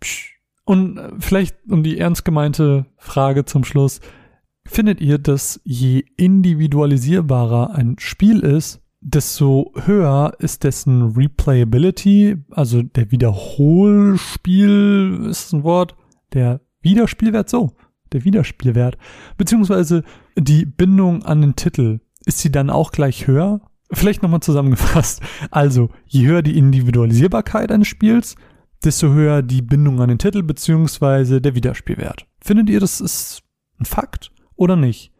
psch. 0.00 0.40
Und 0.64 0.96
äh, 0.96 1.10
vielleicht 1.18 1.54
um 1.68 1.82
die 1.82 1.98
ernst 1.98 2.24
gemeinte 2.24 2.86
Frage 2.96 3.44
zum 3.44 3.64
Schluss. 3.64 4.00
Findet 4.64 5.02
ihr, 5.02 5.18
dass 5.18 5.60
je 5.64 6.02
individualisierbarer 6.16 7.74
ein 7.74 7.96
Spiel 7.98 8.40
ist, 8.40 8.80
desto 9.00 9.74
höher 9.84 10.32
ist 10.38 10.64
dessen 10.64 11.12
Replayability, 11.12 12.38
also 12.52 12.82
der 12.82 13.10
Wiederholspiel 13.10 15.26
ist 15.28 15.52
ein 15.52 15.64
Wort, 15.64 15.94
der 16.32 16.62
Wiederspielwert 16.80 17.50
so, 17.50 17.72
der 18.12 18.24
Wiederspielwert, 18.24 18.96
beziehungsweise 19.36 20.04
die 20.38 20.64
Bindung 20.64 21.22
an 21.22 21.42
den 21.42 21.54
Titel, 21.54 22.00
ist 22.24 22.38
sie 22.38 22.50
dann 22.50 22.70
auch 22.70 22.92
gleich 22.92 23.26
höher? 23.26 23.60
Vielleicht 23.92 24.22
nochmal 24.22 24.40
zusammengefasst. 24.40 25.22
Also, 25.50 25.88
je 26.06 26.26
höher 26.26 26.42
die 26.42 26.58
Individualisierbarkeit 26.58 27.72
eines 27.72 27.88
Spiels, 27.88 28.36
desto 28.84 29.08
höher 29.08 29.42
die 29.42 29.62
Bindung 29.62 30.00
an 30.00 30.08
den 30.08 30.18
Titel 30.18 30.42
beziehungsweise 30.42 31.40
der 31.40 31.54
Wiederspielwert. 31.54 32.26
Findet 32.40 32.70
ihr, 32.70 32.80
das 32.80 33.00
ist 33.00 33.42
ein 33.80 33.84
Fakt 33.84 34.30
oder 34.56 34.76
nicht? 34.76 35.12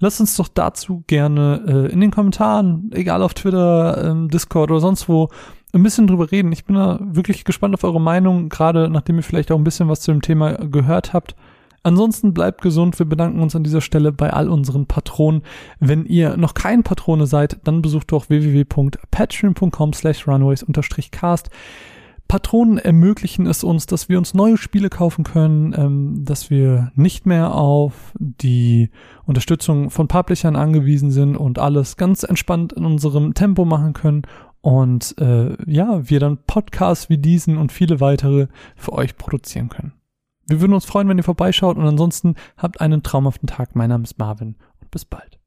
Lasst 0.00 0.20
uns 0.20 0.36
doch 0.36 0.48
dazu 0.48 1.04
gerne 1.06 1.62
äh, 1.68 1.92
in 1.92 2.00
den 2.00 2.10
Kommentaren, 2.10 2.90
egal 2.92 3.22
auf 3.22 3.34
Twitter, 3.34 4.10
ähm, 4.10 4.28
Discord 4.28 4.70
oder 4.70 4.80
sonst 4.80 5.08
wo, 5.08 5.28
ein 5.72 5.82
bisschen 5.82 6.06
drüber 6.06 6.30
reden. 6.32 6.52
Ich 6.52 6.64
bin 6.64 6.76
da 6.76 6.98
wirklich 7.02 7.44
gespannt 7.44 7.74
auf 7.74 7.84
eure 7.84 8.00
Meinung, 8.00 8.48
gerade 8.48 8.88
nachdem 8.88 9.16
ihr 9.16 9.22
vielleicht 9.22 9.52
auch 9.52 9.58
ein 9.58 9.64
bisschen 9.64 9.88
was 9.88 10.00
zu 10.00 10.12
dem 10.12 10.22
Thema 10.22 10.54
gehört 10.54 11.12
habt. 11.12 11.36
Ansonsten 11.86 12.34
bleibt 12.34 12.62
gesund. 12.62 12.98
Wir 12.98 13.06
bedanken 13.06 13.38
uns 13.38 13.54
an 13.54 13.62
dieser 13.62 13.80
Stelle 13.80 14.10
bei 14.10 14.32
all 14.32 14.48
unseren 14.48 14.86
Patronen. 14.86 15.42
Wenn 15.78 16.04
ihr 16.04 16.36
noch 16.36 16.54
kein 16.54 16.82
Patrone 16.82 17.28
seid, 17.28 17.58
dann 17.62 17.80
besucht 17.80 18.10
doch 18.10 18.28
www.patreon.com 18.28 19.92
slash 19.92 20.26
runways-cast. 20.26 21.48
Patronen 22.26 22.78
ermöglichen 22.78 23.46
es 23.46 23.62
uns, 23.62 23.86
dass 23.86 24.08
wir 24.08 24.18
uns 24.18 24.34
neue 24.34 24.56
Spiele 24.56 24.90
kaufen 24.90 25.22
können, 25.22 25.74
ähm, 25.78 26.24
dass 26.24 26.50
wir 26.50 26.90
nicht 26.96 27.24
mehr 27.24 27.54
auf 27.54 28.12
die 28.18 28.90
Unterstützung 29.24 29.90
von 29.90 30.08
Publishern 30.08 30.56
angewiesen 30.56 31.12
sind 31.12 31.36
und 31.36 31.60
alles 31.60 31.96
ganz 31.96 32.24
entspannt 32.24 32.72
in 32.72 32.84
unserem 32.84 33.32
Tempo 33.34 33.64
machen 33.64 33.92
können 33.92 34.22
und 34.60 35.14
äh, 35.20 35.56
ja, 35.70 36.10
wir 36.10 36.18
dann 36.18 36.38
Podcasts 36.48 37.08
wie 37.08 37.18
diesen 37.18 37.58
und 37.58 37.70
viele 37.70 38.00
weitere 38.00 38.48
für 38.74 38.92
euch 38.94 39.16
produzieren 39.16 39.68
können. 39.68 39.92
Wir 40.46 40.60
würden 40.60 40.74
uns 40.74 40.84
freuen, 40.84 41.08
wenn 41.08 41.18
ihr 41.18 41.24
vorbeischaut 41.24 41.76
und 41.76 41.86
ansonsten 41.86 42.36
habt 42.56 42.80
einen 42.80 43.02
traumhaften 43.02 43.48
Tag. 43.48 43.74
Mein 43.74 43.88
Name 43.88 44.04
ist 44.04 44.18
Marvin 44.18 44.56
und 44.80 44.90
bis 44.90 45.04
bald. 45.04 45.40